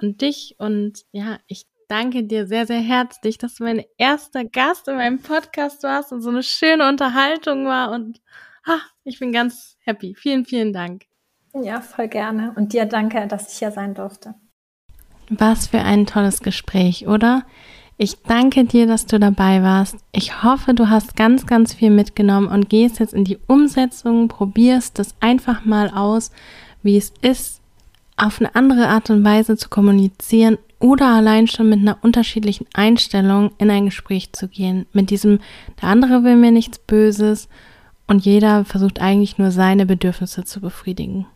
[0.00, 0.56] und dich.
[0.58, 5.20] Und ja, ich danke dir sehr, sehr herzlich, dass du mein erster Gast in meinem
[5.20, 7.92] Podcast warst und so eine schöne Unterhaltung war.
[7.92, 8.20] Und
[8.64, 10.14] ah, ich bin ganz happy.
[10.14, 11.04] Vielen, vielen Dank.
[11.54, 12.52] Ja, voll gerne.
[12.56, 14.34] Und dir danke, dass ich hier sein durfte.
[15.28, 17.44] Was für ein tolles Gespräch, oder?
[17.96, 19.96] Ich danke dir, dass du dabei warst.
[20.10, 24.98] Ich hoffe, du hast ganz, ganz viel mitgenommen und gehst jetzt in die Umsetzung, probierst
[24.98, 26.32] das einfach mal aus,
[26.82, 27.62] wie es ist,
[28.16, 33.52] auf eine andere Art und Weise zu kommunizieren oder allein schon mit einer unterschiedlichen Einstellung
[33.58, 34.86] in ein Gespräch zu gehen.
[34.92, 35.40] Mit diesem,
[35.80, 37.48] der andere will mir nichts Böses
[38.06, 41.26] und jeder versucht eigentlich nur seine Bedürfnisse zu befriedigen.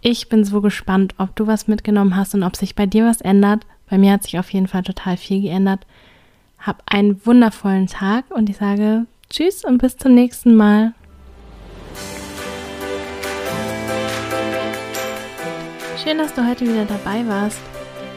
[0.00, 3.20] Ich bin so gespannt, ob du was mitgenommen hast und ob sich bei dir was
[3.20, 3.66] ändert.
[3.88, 5.86] Bei mir hat sich auf jeden Fall total viel geändert.
[6.58, 10.94] Hab einen wundervollen Tag und ich sage Tschüss und bis zum nächsten Mal.
[16.02, 17.60] Schön, dass du heute wieder dabei warst.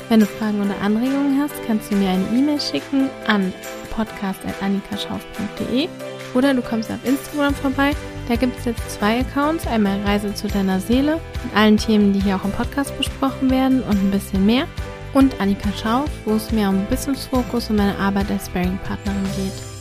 [0.08, 3.52] Wenn du Fragen oder Anregungen hast, kannst du mir eine E-Mail schicken an
[3.90, 5.90] podcast.annikaschauf.de
[6.34, 7.92] oder du kommst auf Instagram vorbei.
[8.30, 9.68] Da gibt es jetzt zwei Accounts.
[9.68, 13.84] Einmal Reise zu deiner Seele mit allen Themen, die hier auch im Podcast besprochen werden
[13.84, 14.66] und ein bisschen mehr
[15.14, 19.73] und Annika Schauf, wo es mir um Business Focus und meine Arbeit als Sparing-Partnerin geht.